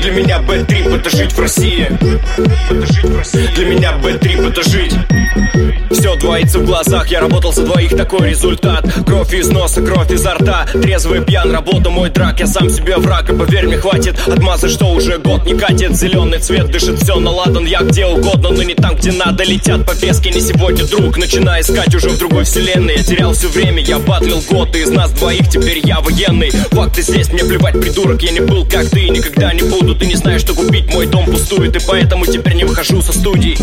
[0.00, 1.88] Для меня б-трип это жить в России.
[3.54, 4.94] Для меня б-трип это жить
[6.06, 8.84] все двоится в глазах, я работал за двоих, такой результат.
[9.06, 10.64] Кровь из носа, кровь изо рта.
[10.72, 14.16] Трезвый пьян, работа мой драк Я сам себе враг, и поверь мне, хватит.
[14.28, 15.96] Отмазы, что уже год не катит.
[15.96, 17.64] Зеленый цвет дышит, все наладан.
[17.64, 19.42] Я где угодно, но не там, где надо.
[19.42, 21.18] Летят по не сегодня, друг.
[21.18, 22.96] Начинаю искать уже в другой вселенной.
[22.98, 26.50] Я терял все время, я батлил год И из нас двоих теперь я военный.
[26.50, 30.14] Факты здесь, мне плевать, придурок Я не был как ты, никогда не буду Ты не
[30.14, 33.58] знаешь, что купить, мой дом пустует И поэтому теперь не выхожу со студий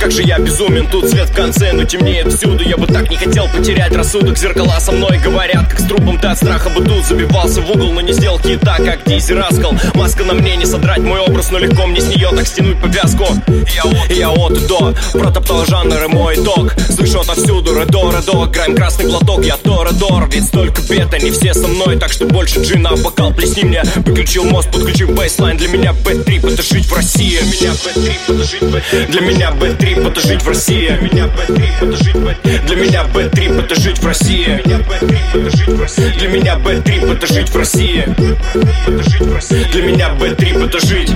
[0.00, 2.64] Как же я безумен, тут свет в конце, но темнеет всюду.
[2.64, 6.28] Я бы так не хотел потерять рассудок Зеркала со мной говорят, как с трупом Ты
[6.28, 10.24] от страха бы тут забивался в угол Но не сделал хита, как Дизи Раскал Маска
[10.24, 13.26] на мне, не содрать мой образ Но легко мне с нее так стянуть повязку.
[13.74, 18.46] Я от, я от и до Протоптал жанр и мой итог Слышу отовсюду, редо, редо
[18.46, 21.98] Грайм красный платок, я Торадор Ведь столько бед, они все со мной.
[21.98, 23.82] Так что больше джина, бокал плесни мне.
[23.96, 27.38] Выключил мост, подключил бейслайн Для меня б-трип это жить в России.
[27.38, 30.88] Для меня б-трип это жить в Для меня б-трип это жить в России
[32.64, 36.14] Для меня б-трип это жить в Для меня б-трип это жить в России.
[36.18, 38.04] Для меня б-трип это жить в России.
[39.72, 41.10] Для меня б-трип это жить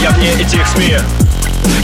[0.00, 0.96] Я вне этих СМИ.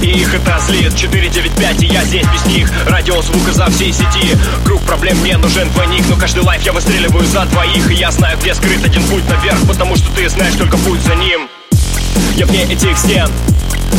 [0.02, 2.70] И их это злит 495, и я здесь без них.
[2.86, 4.36] Радио звука за всей сети.
[4.64, 7.90] Круг проблем мне нужен двойник Но каждый live я выстреливаю за двоих.
[7.90, 11.14] И я знаю, где скрыт один путь наверх Потому что ты знаешь только путь за
[11.14, 11.48] ним.
[12.36, 13.30] Я вне этих стен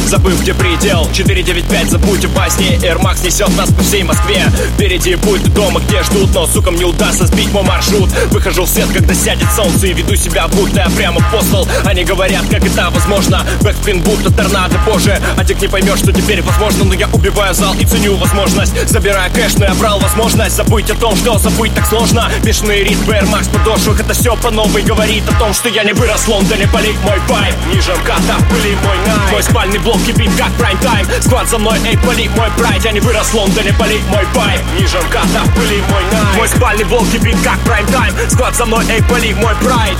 [0.06, 4.45] Забыв, где предел 495, забудь о басне Max несет нас по всей Москве.
[4.76, 8.10] Впереди путь до дома, где ждут Но, сукам, не удастся сбить мой маршрут.
[8.32, 12.45] Выхожу в свет, когда сядет солнце И веду себя, будто я прямо апостол Они говорят,
[12.50, 13.45] как это возможно?
[13.62, 17.74] Backspin, будто торнадо, боже А ты не поймешь, что теперь возможно Но я убиваю зал
[17.80, 18.74] и ценю возможность.
[18.89, 20.56] Забираю кэш, но я брал возможность.
[20.56, 22.30] Забыть о том, что забыть так сложно.
[22.43, 24.00] Бешеный ритм, Max подошвах.
[24.00, 26.68] Это все по новой говорит о том, что я не вырос в Лондоне.
[26.68, 31.08] Полит мой вайб, ниже МКАТа пыли мой найм Мой спальный блок кипит как прайм тайм.
[31.22, 32.84] Склад за мной, эй, пали мой прайд.
[32.84, 34.60] Я не вырос в Лондоне, пали мой вайб.
[34.78, 38.14] Ниже МКАТа пыли мой найм Мой спальный блок кипит как прайм тайм.
[38.30, 39.98] Склад за мной, эй, пали мой прайд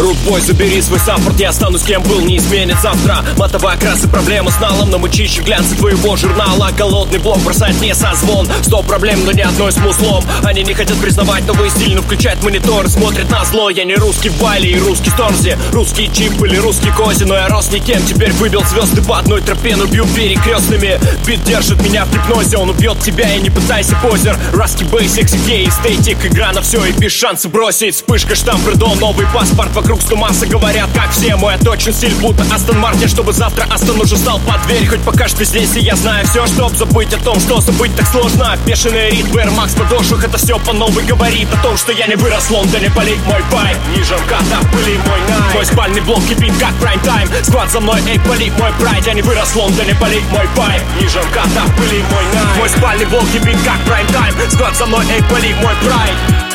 [0.00, 3.22] Рудбой, забери свой саппорт, я останусь кем был, не изменит завтра.
[3.36, 6.70] Матовая краса, проблема с налом, но мы чище глянца твоего журнала.
[6.76, 10.24] Голодный блок бросает мне созвон Сто проблем, но ни одной с муслом.
[10.42, 14.30] Они не хотят признавать новый стиль, но включают монитор Смотрят на зло, я не русский
[14.30, 18.02] в Байле и русский Сторзи Русский чип или русский кози, но я рос никем.
[18.06, 20.98] Теперь выбил звезды по одной тропе, но бью перекрестными.
[21.26, 24.38] Бит держит меня в гипнозе, он убьет тебя и не пытайся позер.
[24.54, 27.96] Раски бейсик, гей, эстетик, игра на все и без шанса бросить.
[27.96, 31.34] Вспышка, штамп, бредо, новый паспорт вокруг Вокруг сто масса говорят, как все.
[31.34, 34.86] Мой точен стиль, будто Астон Мартин Чтобы завтра Астон уже стал под дверь.
[34.86, 38.06] Хоть пока что здесь и я знаю все Чтоб забыть о том, что забыть так
[38.06, 38.56] сложно.
[38.64, 42.14] Бешеный ритм, Air Max подошвах Это все по новой говорит о том, что я не
[42.14, 42.88] вырос в Лондоне.
[42.90, 45.54] Полить мой байк, ниже МКАТа пыли мой найм.
[45.54, 49.04] Мой спальный блок кипит как прайм тайм Склад за мной, эй, полить мой прайд.
[49.04, 52.58] Я не вырос в Лондоне Полить мой байк, ниже МКАТа пыли мой найм.
[52.58, 56.49] Мой спальный блок кипит как прайм тайм Склад за мной, эй, полить мой прайд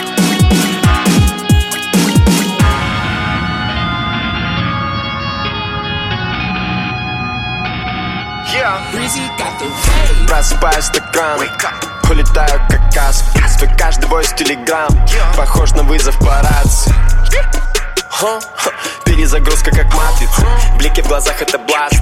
[10.27, 11.45] Просыпаюсь так рано
[12.09, 13.25] Улетаю как касп
[13.65, 14.89] Твой каждый войс телеграм.
[15.35, 16.93] Похож на вызов по рации.
[19.05, 20.45] Перезагрузка как матрица.
[20.77, 22.01] Блики в глазах это бласт.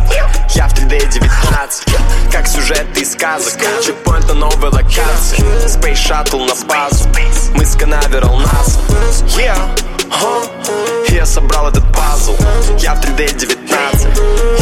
[0.49, 1.85] Я в 3D 19
[2.31, 3.59] Как сюжет из сказок.
[3.83, 5.43] Чекпоинт на новой локации.
[5.67, 7.09] Space Shuttle на базу.
[7.53, 8.79] Мы сканаверал нас.
[9.37, 9.92] Yeah
[11.09, 12.35] Я собрал этот пазл
[12.79, 14.07] Я в 3D 19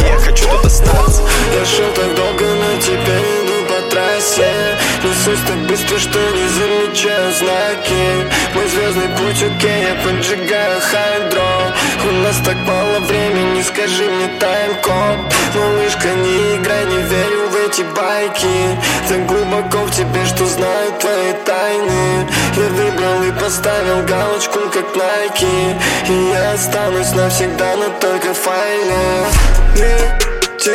[0.08, 1.22] Я хочу тут остаться.
[1.54, 7.32] Я шел так долго, но теперь иду по трассе Несусь так быстро, что не замечаю
[7.32, 8.30] знаки.
[8.54, 11.72] Мой звездный путь, окей, я поджигаю хайдро
[12.08, 17.82] У нас так мало времени, скажи мне тайм-код Малышка, не играй, не верю в эти
[17.82, 18.78] байки.
[19.08, 22.28] Так глубоко в тебе, что знаю твои тайны.
[22.56, 25.76] Я выбрал и поставил галочку, как Nike
[26.08, 29.26] И я останусь навсегда, но только в файле.
[29.74, 30.70] Лети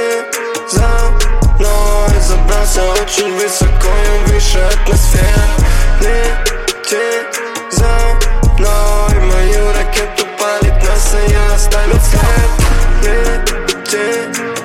[0.69, 1.26] за
[1.57, 5.49] мной Забрался очень высоко, я выше атмосфер
[6.01, 6.97] Лети
[7.71, 7.89] за
[8.57, 12.49] мной Мою ракету палит НАСА, я оставил след.
[13.03, 14.07] Лети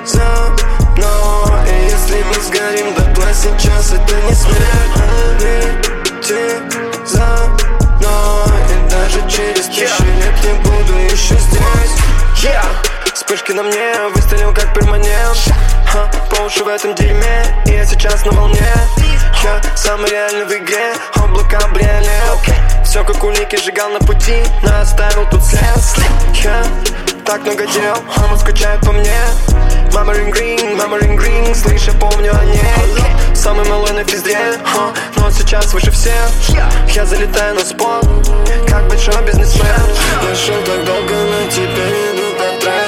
[0.05, 0.49] за
[0.95, 5.41] мной И если мы сгорим дотла сейчас, это не смерть.
[5.41, 6.43] Лети
[7.05, 7.27] за
[7.99, 11.63] мной И даже через тысячу лет не буду еще здесь.
[12.43, 12.92] Yeah.
[13.23, 15.37] Вспышки на мне, выстрелил как перманент.
[15.87, 18.59] Ха, По уши в этом дерьме, и я сейчас на волне.
[19.41, 25.25] Я самый реальный в игре, облака бриолет Все как улики сжигал на пути, но оставил
[25.29, 25.61] тут след.
[26.43, 26.65] Я
[27.23, 29.21] так много дел, она скучает по мне.
[29.93, 33.33] Мама грин, мама ринг грин, слышь, я помню о ней.
[33.33, 34.37] Самый малой на пизде,
[35.15, 36.29] но сейчас выше всех.
[36.89, 38.05] Я залетаю на спот,
[38.67, 39.65] как большой бизнесмен.
[40.29, 42.32] Я шел так долго, но теперь иду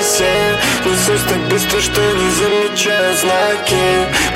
[0.05, 3.75] по трассе Несусь так быстро, что не замечаю знаки.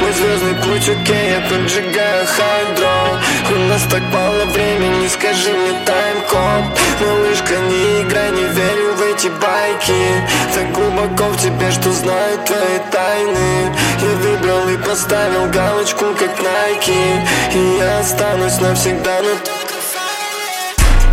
[0.01, 3.20] Мой звездный путь, окей, я поджигаю хайдро
[3.51, 9.28] У нас так мало времени, скажи мне тайм-код Малышка, не играй, не верю в эти
[9.28, 10.24] байки.
[10.53, 13.76] Так глубоко в тебе, что знаю твои тайны.
[14.01, 17.22] Я выбрал и поставил галочку, как Nike
[17.53, 19.30] И я останусь навсегда, но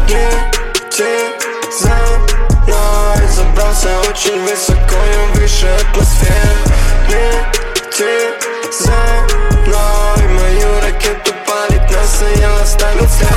[0.08, 1.35] Лети за
[3.76, 6.56] Забрался очень высоко, я выше атмосферы.
[7.08, 8.32] Лети
[8.72, 8.92] за
[9.66, 13.30] мной Мою ракету палит НАСА, я оставил след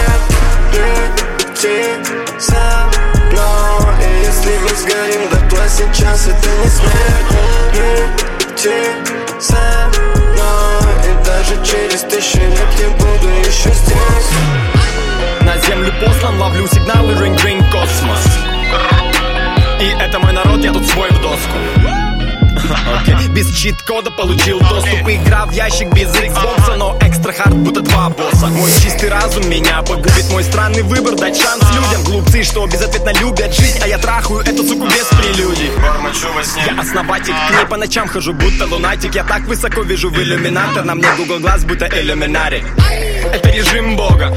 [0.73, 1.95] Лети
[2.39, 2.89] за
[3.31, 7.35] мной И если мы сгорим дотла сейчас, это не смерть.
[7.73, 8.91] Лети
[9.39, 14.29] за мной И даже через тысячу лет я буду еще здесь.
[15.41, 19.08] На землю послан, ловлю сигналы, ринг-ринг, космос
[19.79, 21.57] И это мой народ, я тут свой в доску.
[23.01, 23.27] Окей.
[23.29, 25.07] Без чит-кода получил доступ.
[25.07, 28.47] Игра в ящик без Xbox, но экстра хард, будто два босса.
[28.47, 30.29] Мой чистый разум меня погубит.
[30.31, 32.03] Мой странный выбор дать шанс людям.
[32.03, 35.71] Глупцы, что безответно любят жизнь А я трахаю эту суку без прелюдий.
[36.65, 39.15] Я основатель, к ней по ночам хожу, будто лунатик.
[39.15, 40.83] Я так высоко вижу в иллюминатор.
[40.83, 42.63] На мне Google глаз, будто иллюминари
[43.31, 44.35] Это режим бога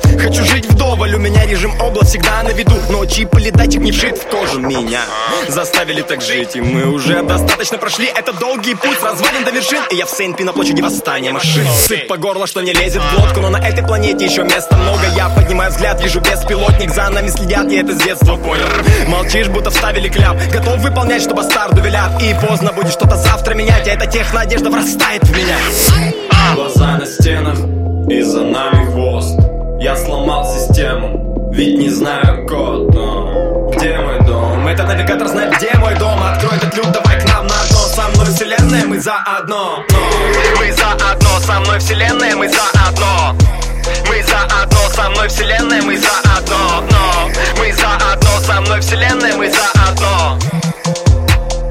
[0.18, 2.74] Хочу жить вдоволь, у меня режим обла всегда на виду.
[2.90, 5.00] Но чип или датчик не вшит в кожу меня.
[5.48, 8.06] Заставили так жить, и мы уже достаточно прошли.
[8.06, 9.82] Это долгий путь, развалин до вершин.
[9.90, 11.32] И я в Сейнт-Пи на площади восстания.
[11.32, 13.40] Машин Сыт по горло, что не лезет в глотку.
[13.40, 15.02] Но на этой планете еще места много.
[15.16, 16.90] Я поднимаю взгляд, вижу беспилотник.
[16.92, 18.66] За нами следят, я это с детства понял.
[19.08, 20.36] Молчишь, будто вставили кляп.
[20.52, 22.22] Готов выполнять, что бастарду велят.
[22.22, 23.86] И поздно будет что-то завтра менять.
[23.86, 25.56] А эта технодежда врастает в меня.
[26.54, 27.58] Глаза на стенах,
[28.08, 29.45] и за нами хвост
[29.78, 34.66] Я сломал систему, ведь не знаю код но Где мой дом?
[34.66, 36.18] Этот навигатор знает, где мой дом.
[36.22, 37.78] Открой этот люк, давай к нам на дно.
[37.78, 39.98] Со мной вселенная, мы заодно Но
[40.58, 43.36] Мы заодно, со мной вселенная, мы заодно
[44.08, 50.38] Мы заодно, со мной вселенная, мы заодно Но Мы заодно, со мной вселенная, мы заодно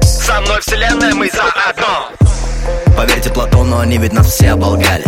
[0.02, 2.10] Со мной вселенная, мы заодно
[2.96, 5.04] Поверьте Платону, они ведь нас все оболгали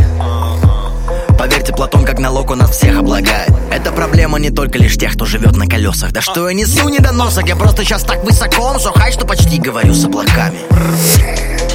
[1.39, 3.53] Поверьте, Платон как налог у нас всех облагает.
[3.70, 6.11] Это проблема не только лишь тех, кто живет на колесах.
[6.11, 10.05] Да что я несу недоносок, я просто сейчас так высоко сухай, что почти говорю с
[10.05, 10.59] облаками.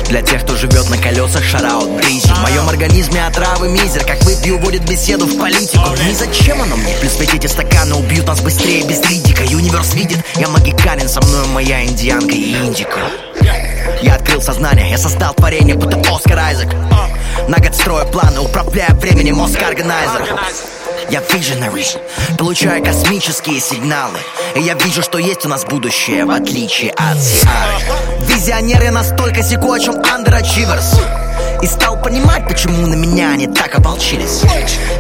[0.10, 2.28] Для тех, кто живет на колесах, шараут, бризи.
[2.28, 5.90] В моем организме отравы мизер Как выпью, уводит беседу в политику.
[6.06, 6.94] Ни зачем оно мне?
[7.00, 11.48] Плюс ведь эти стаканы убьют нас быстрее без ридика Юниверс видит, я магикален Со мной
[11.48, 13.00] моя индианка и индика.
[14.02, 16.76] Я открыл сознание, я создал творение, будто Оскар Айзек
[17.48, 20.40] На год строю планы, управляя временем, Оскар Органайзер.
[21.10, 21.86] Я visionary,
[22.38, 24.20] получаю космические сигналы.
[24.56, 27.74] И я вижу, что есть у нас будущее, в отличие от Сиары
[28.28, 30.98] Визионер я настолько секу, о чем underachievers
[31.64, 34.42] и стал понимать, почему на меня они так ополчились.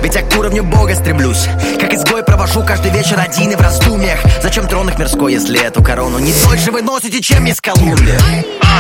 [0.02, 1.48] Ведь я к уровню Бога стремлюсь.
[1.80, 4.20] Как изгой провожу каждый вечер один и в раздумьях.
[4.42, 8.18] Зачем трон их мирской, если эту корону не дольше вы носите, чем из Колумбия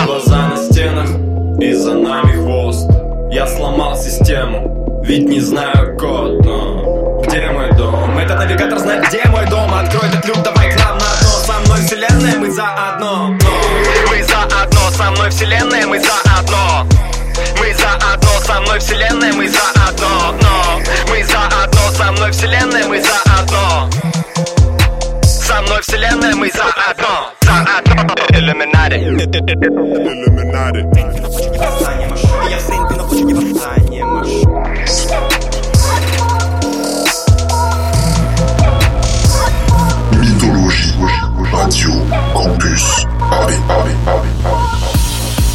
[0.05, 1.09] Глаза на стенах,
[1.59, 3.02] и за нами хвост
[3.33, 8.15] Я сломал систему, ведь не знаю код но Где мой дом?
[8.19, 9.73] Этот навигатор знает, где мой дом.
[9.73, 11.29] Открой этот люк, давай к нам на дно.
[11.43, 16.85] Со мной вселенная, мы заодно Но Мы заодно, со мной вселенная, мы заодно
[17.59, 20.79] мы заодно, со мной вселенная, мы заодно Но
[21.09, 23.89] мы заодно, со мной вселенная, мы заодно
[25.23, 27.93] Со мной вселенная, мы заодно Заодно
[31.59, 32.02] Я в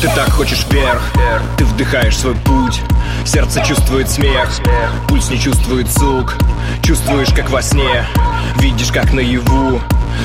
[0.00, 1.02] Ты так хочешь вверх,
[1.58, 2.80] ты вдыхаешь свой путь.
[3.26, 4.50] Сердце чувствует смех,
[5.06, 6.36] пульс не чувствует звук.
[6.82, 8.06] Чувствуешь, как во сне,
[8.60, 9.80] видишь, как наяву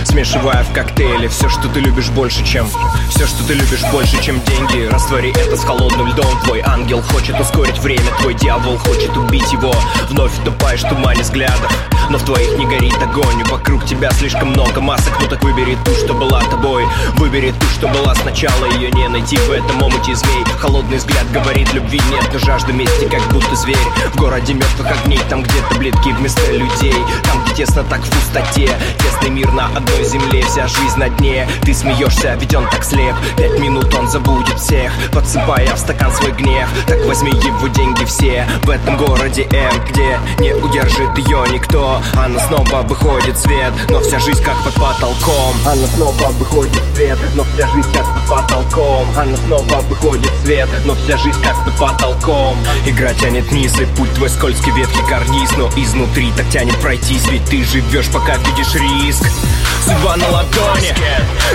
[0.06, 2.68] Смешивая в коктейле все, что ты любишь больше, чем
[3.10, 4.88] Все, что ты любишь больше, чем деньги.
[4.90, 6.40] Раствори это с холодным льдом.
[6.44, 8.12] Твой ангел хочет ускорить время.
[8.20, 9.74] Твой дьявол хочет убить его.
[10.10, 11.72] Вновь утопаешь в тумане взглядов
[12.10, 13.44] Но в твоих не горит огонь.
[13.50, 15.14] Вокруг тебя слишком много масок.
[15.20, 16.86] Ну так выбери ту, что была тобой.
[17.16, 18.66] Выбери ту, что была сначала.
[18.74, 20.44] Ее не найти в этом омуте змей.
[20.60, 23.78] Холодный взгляд говорит, любви нет Но жажда мести, как будто зверь
[24.14, 26.96] В городе мертвых огней Там, где таблетки вместо людей.
[27.24, 28.70] Там, где тесно так в пустоте.
[28.98, 31.48] Тесный мир на одной земле Вся жизнь на дне.
[31.64, 33.16] Ты смеешься, ведь он так слеп.
[33.38, 36.68] Пять минут он забудет всех Подсыпая в стакан свой гнев.
[36.88, 42.02] Так возьми его деньги все В этом городе М, где не удержит ее никто.
[42.16, 45.56] Она снова выходит свет Но вся жизнь как под потолком.
[45.66, 49.08] Она снова выходит свет Но вся жизнь как под потолком.
[49.18, 52.58] Она снова выходит свет, но вся жизнь как под потолком.
[52.86, 57.46] Игра тянет вниз, и путь твой скользкий, ветхий карниз Но изнутри так тянет пройтись, ведь
[57.46, 59.26] ты живешь, пока видишь риск
[59.82, 60.94] Судьба на ладони,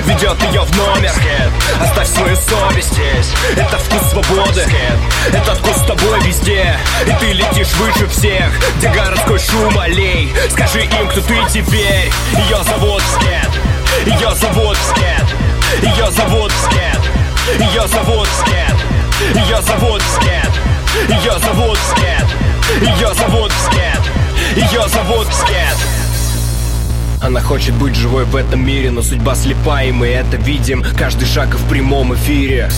[0.07, 1.13] ведет ее в номер.
[1.83, 2.99] Оставь свою совесть.
[3.57, 4.67] Это вкус свободы.
[5.29, 10.83] Этот вкус с тобой везде, и ты летишь выше всех Где городской шум аллей, скажи
[10.83, 12.11] им, кто ты теперь.
[12.33, 13.51] Ее зовут Скет,
[14.07, 15.29] ее зовут Скет.
[15.83, 18.79] Ее зовут Скет, ее зовут Скет.
[19.35, 20.53] Ее зовут Скет,
[21.09, 22.27] ее зовут Скет.
[22.81, 24.03] Ее зовут Скет,
[24.57, 25.68] ее зовут Скет
[27.29, 30.83] она хочет быть живой в этом мире, но судьба слепа, и мы это видим.
[30.97, 32.71] Каждый шаг в прямом эфире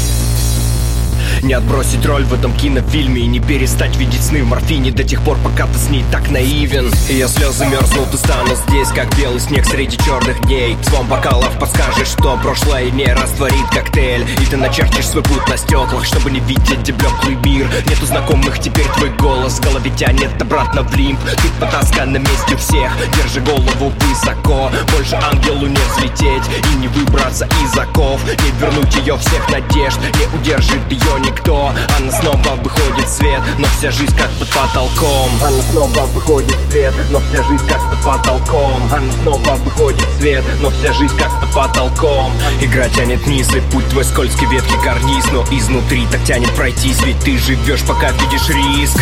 [1.42, 5.22] не отбросить роль в этом кинофильме И не перестать видеть сны в морфине До тех
[5.22, 6.92] пор, пока ты с ней так наивен.
[7.08, 10.76] Я слезы мерзнут и стану здесь Как белый снег среди черных дней.
[10.82, 14.26] Звон бокалов подскажет, что прошлое не растворит коктейль.
[14.40, 17.66] И ты начерчишь свой путь на стеклах Чтобы не видеть блеклый мир.
[17.88, 21.20] Нету знакомых, теперь твой голос В голове тянет обратно в лимб.
[21.24, 24.70] Ты потаскан на месте всех Держи голову высоко.
[24.96, 28.20] Больше ангелу не взлететь И не выбраться из оков.
[28.26, 31.72] Не вернуть ее всех надежд Не удержит ее никто.
[31.98, 35.30] Она снова выходит в свет Но вся жизнь как под потолком.
[35.42, 38.82] Она снова выходит в свет Но вся жизнь как под потолком.
[38.92, 42.32] Она снова выходит в свет Но вся жизнь как под потолком.
[42.60, 47.18] Игра тянет вниз и путь твой скользкий ветхий карниз Но изнутри так тянет пройтись Ведь
[47.20, 48.98] ты живешь пока видишь риск.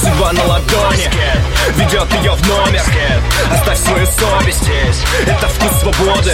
[0.00, 1.10] Судьба на ладони
[1.76, 2.82] Ведет ее в номер.
[3.52, 6.32] Оставь свою совесть здесь Это вкус свободы.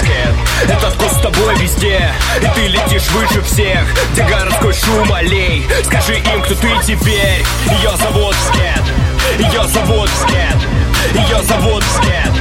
[0.64, 3.84] Этот вкус с тобой везде И ты летишь выше всех.
[4.12, 7.44] Где городской шум аллей Скажи им, кто ты теперь.
[7.70, 8.82] Ее зовут Скет.
[9.38, 10.58] Ее зовут Скет.
[11.14, 12.32] Ее зовут Скет.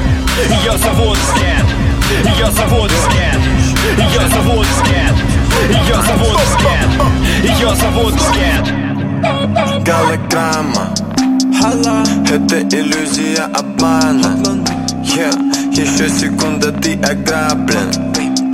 [0.49, 1.65] Ее зовут Скет.
[2.25, 3.41] Ее зовут Скет.
[3.97, 5.15] Ее зовут Скет.
[5.69, 6.89] Ее зовут Скет.
[7.43, 9.83] Ее зовут Скет.
[9.83, 10.93] Голограмма.
[12.29, 14.37] Это иллюзия обмана.
[15.03, 15.33] Yeah.
[15.71, 18.06] Еще секунда, ты ограблен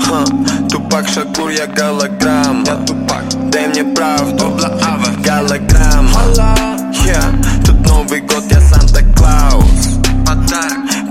[0.04, 0.24] Ха.
[0.70, 2.64] Тупак Шакур, я голограмма.
[3.52, 4.56] Дай мне правду.
[5.24, 6.20] Голограмма.
[7.06, 7.66] Yeah.
[7.66, 10.00] Тут Новый год, я Санта-Клаус.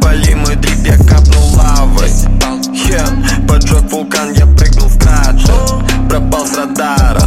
[0.00, 2.08] Поли мой дрип, я капнул лавой.
[2.08, 3.46] Yeah.
[3.46, 6.08] Поджег вулкан, я прыгнул в кратер.
[6.08, 7.20] Пропал с радара,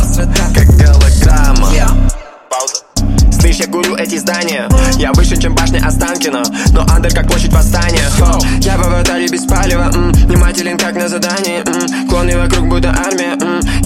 [0.56, 1.70] как голограмма.
[2.50, 2.76] Пауза.
[3.40, 4.68] Слышь, я гурю эти здания.
[4.98, 6.44] Я выше, чем башня Останкина.
[6.72, 8.10] Но андер, как площадь восстания.
[8.62, 9.92] Я в аватаре без палева.
[9.94, 11.55] М, Внимателен, как на задании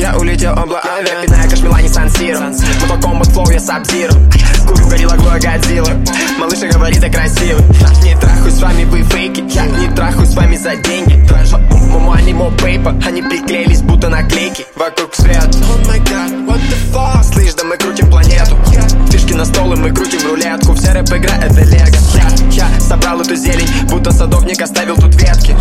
[0.10, 1.22] Я улетел обла авиа.
[1.22, 4.12] Пиная кашмела, не Mortal Kombat Flow, я Сабзиро
[4.68, 5.92] Курю, горилла, глоя, Годзилла
[6.40, 7.64] Малыша говорит, я красивый.
[8.04, 9.44] Не трахаюсь с вами, вы фейки.
[9.54, 11.24] Я не трахаюсь с вами за деньги.
[11.92, 12.96] Мама, они мо пейпа.
[13.06, 14.66] Они приклеились, будто наклейки.
[14.76, 17.24] Вокруг свет Oh my god, what the fuck?
[17.32, 18.58] Слышь, да мы крутим планету.
[19.12, 20.74] Фишки на стол, и мы крутим рулетку.
[20.74, 21.86] Вся рэп-игра— это лего.
[22.16, 25.56] Я, я собрал эту зелень Будто садовник оставил тут ветки.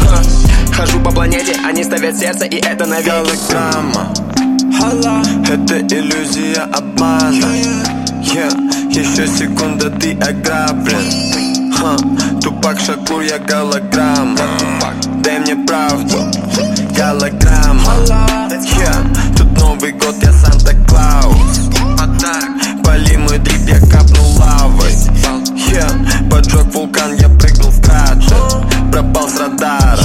[0.72, 4.27] Хожу по планете, они ставят сердце И это навеки Голограмма
[4.70, 7.46] Это иллюзия обмана.
[8.22, 8.52] Yeah.
[8.90, 11.72] Еще секунда, ты ограблен.
[11.72, 11.96] Ха.
[12.42, 14.38] Тупак Шакур, я голограмма.
[15.22, 16.18] Дай мне правду.
[16.96, 17.92] Голограмма.
[18.50, 19.36] Yeah.
[19.36, 21.70] Тут Новый год, я Санта-Клаус
[22.84, 24.92] Поли мой дрип, я капнул лавой.
[25.70, 26.28] Yeah.
[26.30, 28.36] Поджег вулкан, я прыгнул в кратер.
[28.92, 30.02] Пропал с радара,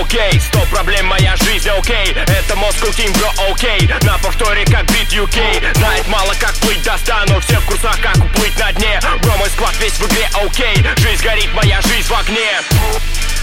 [0.00, 2.12] Окей, сто проблем, моя жизнь, окей.
[2.12, 3.90] Это Moscow Team, бро, окей.
[4.02, 8.56] На повторе, как бит UK Знает мало, как плыть достану Все в курсах, как уплыть
[8.58, 9.00] на дне.
[9.22, 10.76] Бро, мой склад весь в игре, окей.
[10.98, 12.60] Жизнь горит, моя жизнь в огне.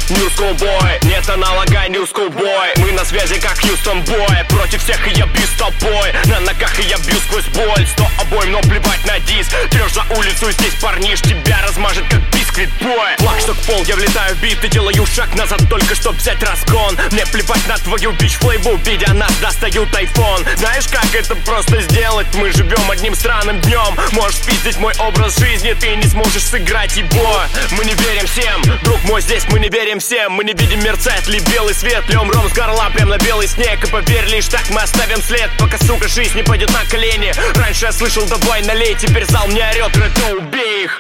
[0.09, 2.73] New School Boy, нет аналога New School Boy.
[2.77, 4.37] Мы на связи как Хьюстон Бой.
[4.49, 6.13] Против всех и я бью с тобой.
[6.25, 7.87] На ногах и я бью сквозь боль.
[7.87, 9.51] Сто обоим, но плевать на диск.
[9.71, 13.15] Трешь за улицу, здесь парниш Тебя размажет как бисквит бой.
[13.17, 16.41] Флаг что в пол я влетаю в бит и делаю шаг назад Только чтоб взять
[16.45, 16.97] разгон.
[17.11, 20.45] Мне плевать на твою бич флейбу Видя нас достают айфон.
[20.55, 22.27] Знаешь как это просто сделать?
[22.35, 23.95] Мы живем одним странным днем.
[24.11, 27.41] Можешь спиздить мой образ жизни Ты не сможешь сыграть его
[27.71, 28.61] Мы не верим всем.
[28.83, 30.33] Друг мой, здесь мы не верим всем.
[30.33, 32.03] Мы не видим мерцает ли белый свет.
[32.07, 33.83] Льем ром с горла прям на белый снег.
[33.83, 35.49] И поверь лишь так мы оставим след.
[35.57, 37.33] Пока, сука, жизнь не пойдет на колени.
[37.55, 38.95] Раньше я слышал давай налей.
[38.95, 40.99] Теперь зал мне орет, рэты убей их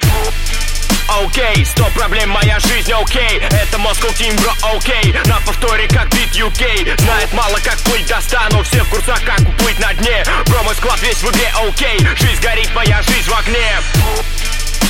[1.07, 3.39] Окей, сто проблем, моя жизнь, окей.
[3.39, 4.39] Это Moscow Team,
[4.75, 5.13] окей.
[5.25, 9.79] На повторе, как бит UK Знает мало, как плыть достану Все в курсах, как уплыть
[9.79, 10.23] на дне.
[10.47, 11.99] Бро, мой склад весь в игре, окей.
[12.15, 13.81] Жизнь горит, моя жизнь в огне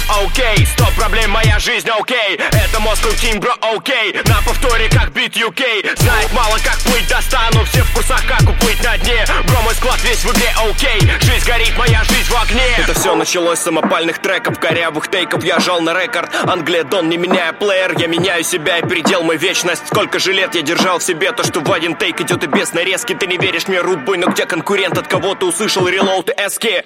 [0.08, 2.36] Окей, сто проблем, моя жизнь, окей.
[2.38, 4.14] Это Moscow Team, бро, окей.
[4.26, 7.66] На повторе, как бит UK Знает мало, как плыть достану.
[7.66, 9.26] Все в курсах, как уплыть на дне.
[9.48, 11.00] Бро, мой склад весь в игре, окей.
[11.22, 12.64] Жизнь горит, моя жизнь в огне.
[12.78, 15.44] Это все началось с самопальных треков Корявых тейков.
[15.44, 16.30] Я жал на рекорд.
[16.46, 17.98] Англия, Дон, не меняя плеер.
[17.98, 19.88] Я меняю себя и передел мой вечность.
[19.88, 22.74] Сколько же лет я держал в себе То, что в один тейк идет и без
[22.74, 23.14] нарезки.
[23.14, 24.98] Ты не веришь мне, рудбой, но где конкурент?
[24.98, 26.84] От кого ты услышал релоуд и эски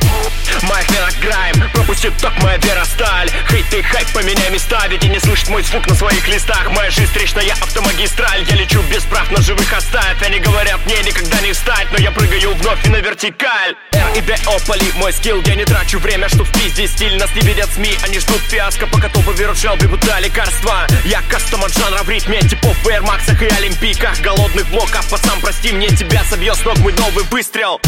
[0.99, 5.19] венок грайм Пропустит ток, моя вера сталь Хейт и хайп, поменяй места Ведь и не
[5.19, 6.69] слышит мой звук на своих листах.
[6.71, 8.43] Моя жизнь встречная автомагистраль.
[8.47, 12.11] Я лечу без прав, на живых оставь Они говорят, мне никогда не встать Но я
[12.11, 13.75] прыгаю вновь и на вертикаль.
[13.93, 15.41] R и BO, поли мой скилл.
[15.45, 18.87] Я не трачу время, что в пизде стиль Нас не видят СМИ, они ждут фиаско
[18.87, 20.87] Пока топы берут шел, бегут лекарства.
[21.05, 25.71] Я кастом от жанра в ритме Типов в Max'ах и Олимпиках Голодных блоков, пацан, прости
[25.71, 27.79] мне Тебя собьет с ног мой новый выстрел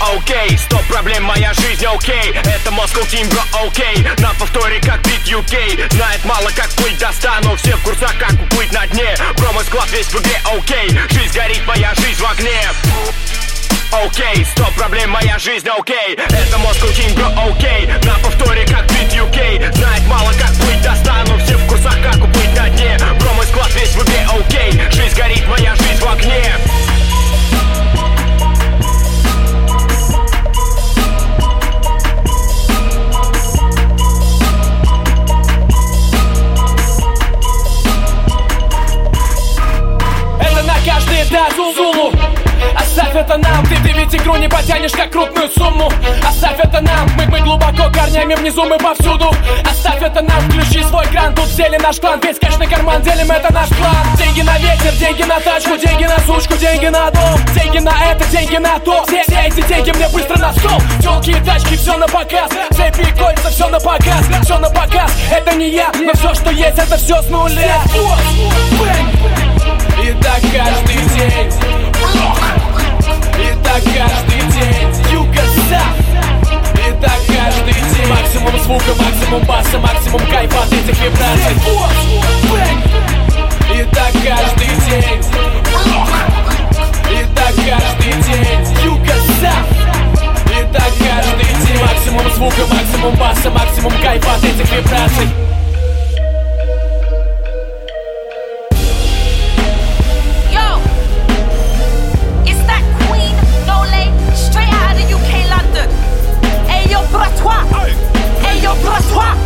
[0.00, 2.32] Окей, сто проблем, моя жизнь, окей.
[2.32, 4.06] Это Moscow Team, бро, окей.
[4.18, 8.72] На повторе, как бит UK Знает мало, как плыть достану Все в курсах, как уплыть
[8.72, 9.14] на дне.
[9.36, 10.88] Бро, мой склад весь в игре, окей.
[11.10, 12.60] Жизнь горит, моя жизнь в огне.
[13.92, 16.14] Окей, сто проблем, моя жизнь, окей.
[16.16, 17.86] Это Moscow Team, бро, окей.
[18.04, 22.54] На повторе, как бит UK Знает мало, как плыть достану Все в курсах, как уплыть
[22.56, 22.98] на дне.
[23.20, 24.72] Бро, мой склад весь в игре, окей.
[24.90, 26.91] Жизнь горит, моя жизнь в огне
[41.22, 42.12] Этаж Зулу.
[42.76, 45.90] Оставь это нам, ты, ты ведь игру не потянешь как крупную сумму.
[46.28, 49.30] Оставь это нам, мы, мы глубоко корнями внизу, мы повсюду.
[49.70, 52.20] Оставь это нам, включи свой кран, тут сели наш клан.
[52.20, 54.16] Весь кэш карман, делим это наш план.
[54.16, 57.40] Деньги на ветер, деньги на тачку, деньги на сучку, деньги на дом.
[57.54, 61.30] Деньги на это, деньги на то, все, все эти деньги мне быстро на стол Телки
[61.30, 65.54] и тачки, все на показ, цепи и кольца, все на показ Все на показ, это
[65.54, 67.80] не я, но все, что есть, это все с нуля
[70.00, 71.52] И так каждый день.
[73.38, 75.12] И так каждый день.
[75.12, 76.06] Юго-Запад.
[76.74, 78.08] И так каждый день.
[78.08, 81.56] Максимум звука, максимум баса, максимум кайфа от этих вибраций.
[83.74, 85.24] И так каждый день.
[87.10, 88.84] И так каждый день.
[88.84, 89.66] Юго-Запад.
[90.46, 91.80] И так каждый день.
[91.80, 95.51] Максимум звука, максимум баса, максимум кайфа от этих вибраций
[107.22, 109.36] Hey yo, bratois.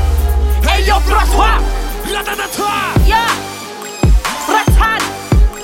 [0.64, 1.60] Hey yo, bratois.
[2.04, 2.96] Hey yo, bratois.
[3.04, 3.28] Yeah,
[4.46, 5.00] Bratan.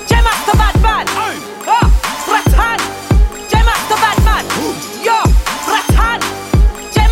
[0.06, 1.06] Jem up the bad man.
[1.64, 1.88] Oh,
[2.28, 2.80] Bratan.
[3.64, 4.44] Up the bad man.
[5.02, 5.16] Yo,
[5.64, 6.20] Bratan.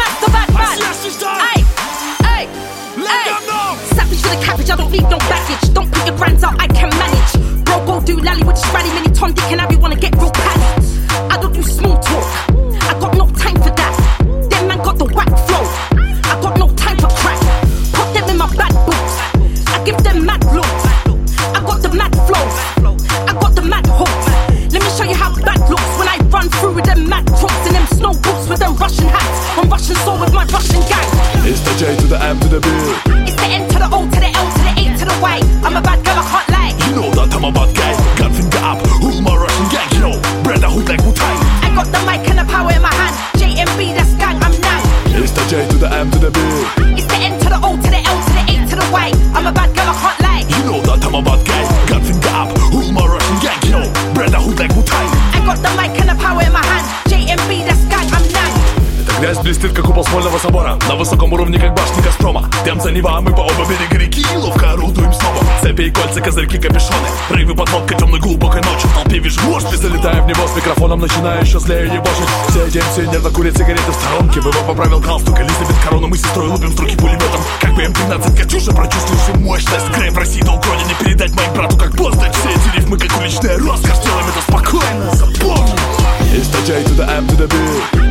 [0.00, 0.76] Up the bad man.
[0.76, 1.38] Hey, oh.
[1.40, 1.64] hey,
[2.26, 2.44] hey.
[3.96, 5.72] Savage to the cabbage, I don't need no baggage.
[5.72, 7.64] Don't put your brands out, I can manage.
[7.64, 10.79] Bro, go do lally with Spraddy, mini Tom, Dick, and Harry wanna get real panic.
[29.90, 31.08] Russian soul with my Russian gang.
[31.44, 32.68] It's the J to the M to the B.
[33.26, 34.39] It's the N to the O to the L
[60.00, 60.78] купол смольного собора.
[60.88, 62.48] На высоком уровне, как башни Газпрома.
[62.64, 67.08] Темца Нева, мы по оба берега реки Ловко орудуем снова Цепи и кольца, козырьки, капюшоны.
[67.30, 71.00] Рейвы, подводка, темной глубокой ночью В толпе вижу вождь И залетаю в него с микрофоном
[71.00, 74.40] Начинаю еще злее ебошить Все день, все нервно курят сигареты в сторонке.
[74.40, 77.40] Выбор поправил галстук Элизабет Корону Мы с сестрой лупим струки пулеметом.
[77.60, 79.90] Как бы М13 Катюша Прочувствую всю мощность.
[79.96, 83.98] Грейв России долг родине Передать моим брату как постать Все эти рифмы как уличная роскошь
[84.04, 85.90] Делаем это спокойно, запомни
[86.32, 87.56] It's the J to the M to the B.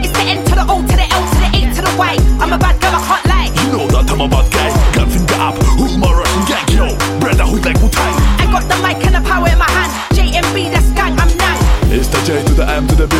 [0.03, 1.48] It's the N to the O to the L to the
[1.79, 2.15] to the Y.
[2.39, 3.49] I'm a bad girl, I can't lie.
[3.63, 6.87] You know that I'm a bad guy Gun finger up, who's my Russian gang Yo,
[7.19, 9.91] brother hood like Wu-Tang I got the mic and the power in my hand.
[10.15, 11.59] JMB, that's gang, I'm nang.
[11.91, 13.15] It's the J to the M to the B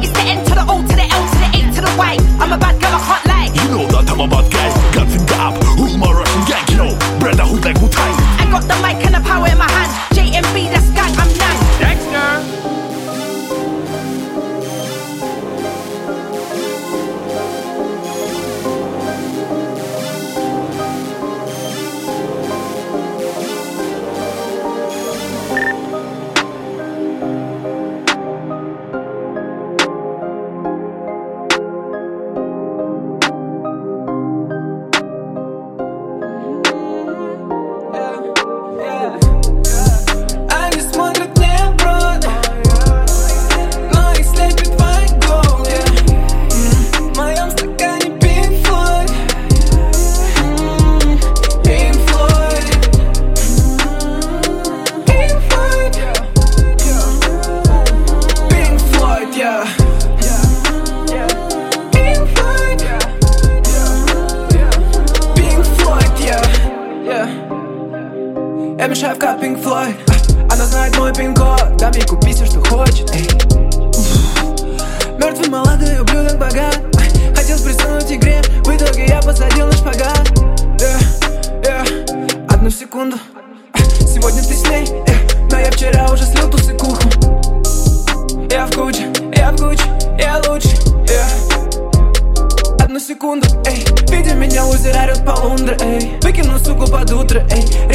[0.00, 2.16] It's the N to the O to the L to the A to the Y.
[2.40, 3.27] I'm a bad girl, I can't lie.
[97.28, 97.87] Видя меня,